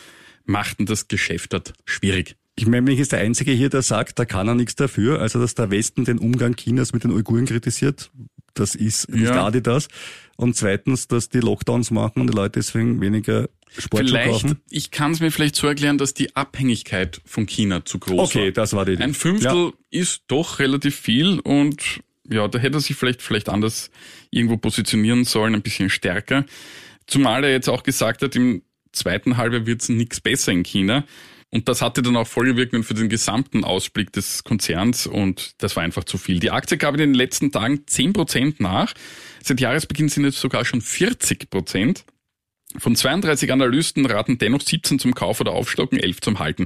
machten 0.45 0.85
das 0.85 1.07
Geschäft 1.07 1.53
dort 1.53 1.73
schwierig. 1.85 2.35
Ich 2.55 2.67
meine, 2.67 2.81
mich 2.81 2.99
ist 2.99 3.13
der 3.13 3.19
Einzige 3.19 3.51
hier, 3.51 3.69
der 3.69 3.83
sagt, 3.83 4.19
da 4.19 4.25
kann 4.25 4.47
er 4.47 4.55
nichts 4.55 4.75
dafür. 4.75 5.21
Also, 5.21 5.39
dass 5.39 5.55
der 5.55 5.71
Westen 5.71 6.03
den 6.03 6.17
Umgang 6.17 6.55
Chinas 6.55 6.91
mit 6.91 7.05
den 7.05 7.11
Uiguren 7.11 7.45
kritisiert, 7.45 8.11
das 8.59 8.75
ist 8.75 9.09
nicht 9.09 9.23
Ja. 9.25 9.45
Adidas. 9.45 9.87
Und 10.37 10.55
zweitens, 10.55 11.07
dass 11.07 11.29
die 11.29 11.39
Lockdowns 11.39 11.91
machen 11.91 12.21
und 12.21 12.27
die 12.27 12.35
Leute 12.35 12.59
deswegen 12.59 13.01
weniger 13.01 13.49
Sportschuhe 13.77 14.09
Vielleicht, 14.09 14.31
kaufen. 14.43 14.59
ich 14.69 14.89
kann 14.91 15.11
es 15.11 15.19
mir 15.19 15.31
vielleicht 15.31 15.55
so 15.55 15.67
erklären, 15.67 15.97
dass 15.97 16.13
die 16.13 16.35
Abhängigkeit 16.35 17.21
von 17.25 17.45
China 17.45 17.85
zu 17.85 17.99
groß 17.99 18.17
war. 18.17 18.23
Okay, 18.25 18.51
das 18.51 18.73
war 18.73 18.85
die 18.85 18.93
Idee. 18.93 19.03
Ein 19.03 19.13
Fünftel 19.13 19.51
Ja. 19.65 19.71
ist 19.91 20.23
doch 20.27 20.59
relativ 20.59 20.95
viel 20.95 21.39
und 21.39 21.99
ja, 22.31 22.47
da 22.47 22.57
hätte 22.59 22.77
er 22.77 22.81
sich 22.81 22.95
vielleicht, 22.95 23.21
vielleicht 23.21 23.49
anders 23.49 23.89
irgendwo 24.31 24.57
positionieren 24.57 25.23
sollen, 25.25 25.55
ein 25.55 25.61
bisschen 25.61 25.89
stärker. 25.89 26.45
Zumal 27.07 27.43
er 27.43 27.51
jetzt 27.51 27.67
auch 27.69 27.83
gesagt 27.83 28.21
hat, 28.21 28.35
im 28.35 28.61
zweiten 28.91 29.37
Halbjahr 29.37 29.65
wird 29.65 29.81
es 29.81 29.89
nichts 29.89 30.19
besser 30.21 30.51
in 30.51 30.63
China. 30.63 31.05
Und 31.51 31.67
das 31.67 31.81
hatte 31.81 32.03
dann 32.03 32.15
auch 32.15 32.27
Folgewirkungen 32.27 32.83
für 32.83 32.93
den 32.93 33.09
gesamten 33.09 33.63
Ausblick 33.63 34.11
des 34.13 34.43
Konzerns 34.43 35.07
und 35.07 35.53
das 35.57 35.75
war 35.75 35.83
einfach 35.83 36.03
zu 36.03 36.19
viel. 36.19 36.39
Die 36.39 36.51
Aktie 36.51 36.77
gab 36.77 36.93
in 36.93 36.99
den 36.99 37.13
letzten 37.15 37.51
Tagen 37.51 37.85
10% 37.87 38.55
nach. 38.59 38.93
Seit 39.43 39.59
Jahresbeginn 39.59 40.09
sind 40.09 40.25
es 40.25 40.39
sogar 40.39 40.63
schon 40.63 40.81
40%. 40.81 42.03
Von 42.77 42.95
32 42.95 43.51
Analysten 43.51 44.05
raten 44.05 44.37
dennoch 44.37 44.61
17 44.61 44.99
zum 44.99 45.15
Kauf 45.15 45.41
oder 45.41 45.53
Aufstocken, 45.53 45.97
11 45.97 46.21
zum 46.21 46.37
Halten. 46.37 46.65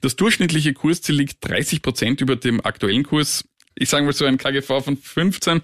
Das 0.00 0.14
durchschnittliche 0.14 0.74
Kursziel 0.74 1.16
liegt 1.16 1.38
30 1.48 1.82
Prozent 1.82 2.20
über 2.20 2.36
dem 2.36 2.64
aktuellen 2.64 3.02
Kurs. 3.02 3.44
Ich 3.74 3.88
sage 3.88 4.04
mal 4.04 4.12
so 4.12 4.26
ein 4.26 4.38
KGV 4.38 4.84
von 4.84 4.96
15 4.96 5.62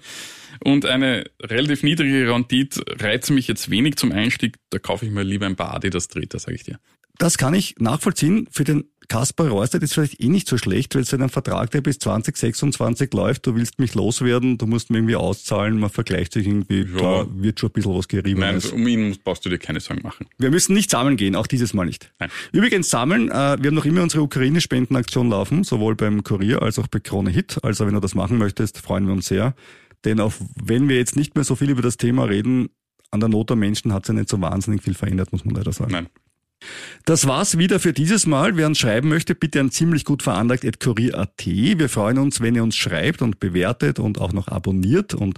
und 0.59 0.85
eine 0.85 1.29
relativ 1.41 1.83
niedrige 1.83 2.29
Rendite 2.33 2.83
reizt 2.99 3.31
mich 3.31 3.47
jetzt 3.47 3.69
wenig 3.69 3.95
zum 3.95 4.11
Einstieg. 4.11 4.57
Da 4.71 4.79
kaufe 4.79 5.05
ich 5.05 5.11
mir 5.11 5.23
lieber 5.23 5.45
ein 5.45 5.55
paar 5.55 5.73
Adidas 5.73 6.09
Treter, 6.09 6.39
sage 6.39 6.55
ich 6.55 6.63
dir. 6.63 6.79
Das 7.19 7.37
kann 7.37 7.53
ich 7.53 7.75
nachvollziehen. 7.79 8.47
Für 8.51 8.63
den 8.63 8.85
Kaspar 9.09 9.47
Rohrstedt 9.47 9.83
ist 9.83 9.93
vielleicht 9.93 10.21
eh 10.21 10.27
nicht 10.27 10.47
so 10.49 10.57
schlecht, 10.57 10.93
weil 10.93 11.01
es 11.03 11.13
ein 11.13 11.29
Vertrag, 11.29 11.71
der 11.71 11.79
bis 11.79 11.97
2026 11.99 13.13
läuft. 13.13 13.47
Du 13.47 13.55
willst 13.55 13.79
mich 13.79 13.95
loswerden, 13.95 14.57
du 14.57 14.67
musst 14.67 14.89
mir 14.89 14.97
irgendwie 14.97 15.15
auszahlen, 15.15 15.79
man 15.79 15.89
vergleicht 15.89 16.33
sich 16.33 16.45
irgendwie, 16.45 16.81
Ja. 16.81 17.23
da 17.23 17.27
wird 17.31 17.59
schon 17.59 17.69
ein 17.69 17.73
bisschen 17.73 17.95
was 17.95 18.07
gerieben. 18.09 18.41
Nein, 18.41 18.55
Also, 18.55 18.75
um 18.75 18.85
ihn 18.85 19.17
brauchst 19.23 19.45
du 19.45 19.49
dir 19.49 19.57
keine 19.59 19.79
Sorgen 19.79 20.01
machen. 20.03 20.27
Wir 20.37 20.51
müssen 20.51 20.73
nicht 20.73 20.89
sammeln 20.91 21.15
gehen, 21.15 21.35
auch 21.37 21.47
dieses 21.47 21.73
Mal 21.73 21.85
nicht. 21.85 22.11
Nein. 22.19 22.29
Übrigens 22.51 22.89
sammeln, 22.89 23.29
äh, 23.29 23.33
wir 23.33 23.67
haben 23.69 23.75
noch 23.75 23.85
immer 23.85 24.03
unsere 24.03 24.23
Ukraine-Spendenaktion 24.23 25.29
laufen, 25.29 25.63
sowohl 25.63 25.95
beim 25.95 26.23
Kurier 26.23 26.61
als 26.61 26.77
auch 26.77 26.87
bei 26.87 26.99
Krone 26.99 27.29
Hit. 27.29 27.57
Also 27.63 27.85
wenn 27.87 27.93
du 27.93 28.01
das 28.01 28.13
machen 28.13 28.37
möchtest, 28.37 28.79
freuen 28.79 29.05
wir 29.07 29.13
uns 29.13 29.27
sehr. 29.27 29.55
Denn 30.03 30.19
auch 30.19 30.33
wenn 30.61 30.89
wir 30.89 30.97
jetzt 30.97 31.15
nicht 31.15 31.33
mehr 31.35 31.45
so 31.45 31.55
viel 31.55 31.69
über 31.69 31.81
das 31.81 31.95
Thema 31.95 32.25
reden, 32.25 32.67
an 33.09 33.21
der 33.21 33.29
Not 33.29 33.49
der 33.49 33.55
Menschen 33.55 33.93
hat 33.93 34.05
sich 34.05 34.15
nicht 34.15 34.27
so 34.27 34.39
wahnsinnig 34.41 34.83
viel 34.83 34.93
verändert, 34.93 35.31
muss 35.31 35.45
man 35.45 35.55
leider 35.55 35.71
sagen. 35.71 35.91
Nein. 35.93 36.07
Das 37.05 37.25
war's 37.27 37.57
wieder 37.57 37.79
für 37.79 37.93
dieses 37.93 38.25
Mal. 38.25 38.57
Wer 38.57 38.67
uns 38.67 38.79
schreiben 38.79 39.09
möchte, 39.09 39.35
bitte 39.35 39.59
an 39.59 39.71
ziemlich 39.71 40.03
gut 40.05 40.23
veranlagt 40.23 40.79
kurier.at. 40.79 41.45
Wir 41.45 41.89
freuen 41.89 42.17
uns, 42.17 42.41
wenn 42.41 42.55
ihr 42.55 42.63
uns 42.63 42.75
schreibt 42.75 43.21
und 43.21 43.39
bewertet 43.39 43.99
und 43.99 44.19
auch 44.19 44.33
noch 44.33 44.47
abonniert 44.47 45.13
und 45.13 45.37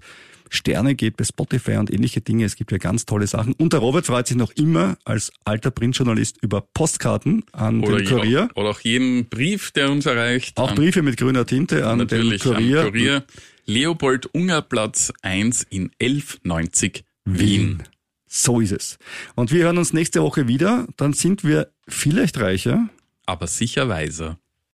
Sterne 0.52 0.96
geht 0.96 1.16
bei 1.18 1.24
Spotify 1.24 1.74
und 1.74 1.94
ähnliche 1.94 2.22
Dinge. 2.22 2.44
Es 2.44 2.56
gibt 2.56 2.72
ja 2.72 2.80
ganz 2.80 3.06
tolle 3.06 3.28
Sachen. 3.28 3.54
Und 3.54 3.74
der 3.74 3.82
Robert 3.82 4.08
freut 4.08 4.26
sich 4.26 4.36
noch 4.36 4.52
immer 4.54 4.98
als 5.06 5.32
alter 5.46 5.70
Printjournalist 5.70 6.38
über 6.42 6.62
Postkarten 6.74 7.44
an 7.52 7.84
Oder, 7.84 7.98
den 7.98 8.08
Kurier. 8.08 8.50
je- 8.52 8.60
oder 8.60 8.70
auch 8.70 8.80
jeden 8.80 9.30
Brief, 9.30 9.70
der 9.72 9.92
uns 9.92 10.08
erreicht. 10.08 10.58
Auch 10.58 10.74
Briefe 10.74 11.04
mit 11.04 11.18
grüner 11.18 11.46
Tinte 11.46 11.86
an 11.86 12.08
den 12.08 12.40
Kurier. 12.40 12.82
am 12.82 12.86
Kurier. 12.88 13.24
Leopold 13.68 14.34
Unger 14.34 14.64
Platz 14.64 15.14
1 15.22 15.68
in 15.70 15.92
1190 16.02 17.04
Wien. 17.26 17.84
So 18.32 18.62
ist 18.62 18.72
es. 18.72 18.98
Und 19.36 19.52
wir 19.52 19.64
hören 19.64 19.80
uns 19.80 19.92
nächste 19.92 20.22
Woche 20.22 20.48
wieder. 20.48 20.88
Dann 20.98 21.14
sind 21.14 21.44
wir 21.44 21.74
vielleicht 21.88 22.40
reicher. 22.40 22.88
Aber 23.26 23.48
sicher 23.48 23.90
weiser. 23.90 24.38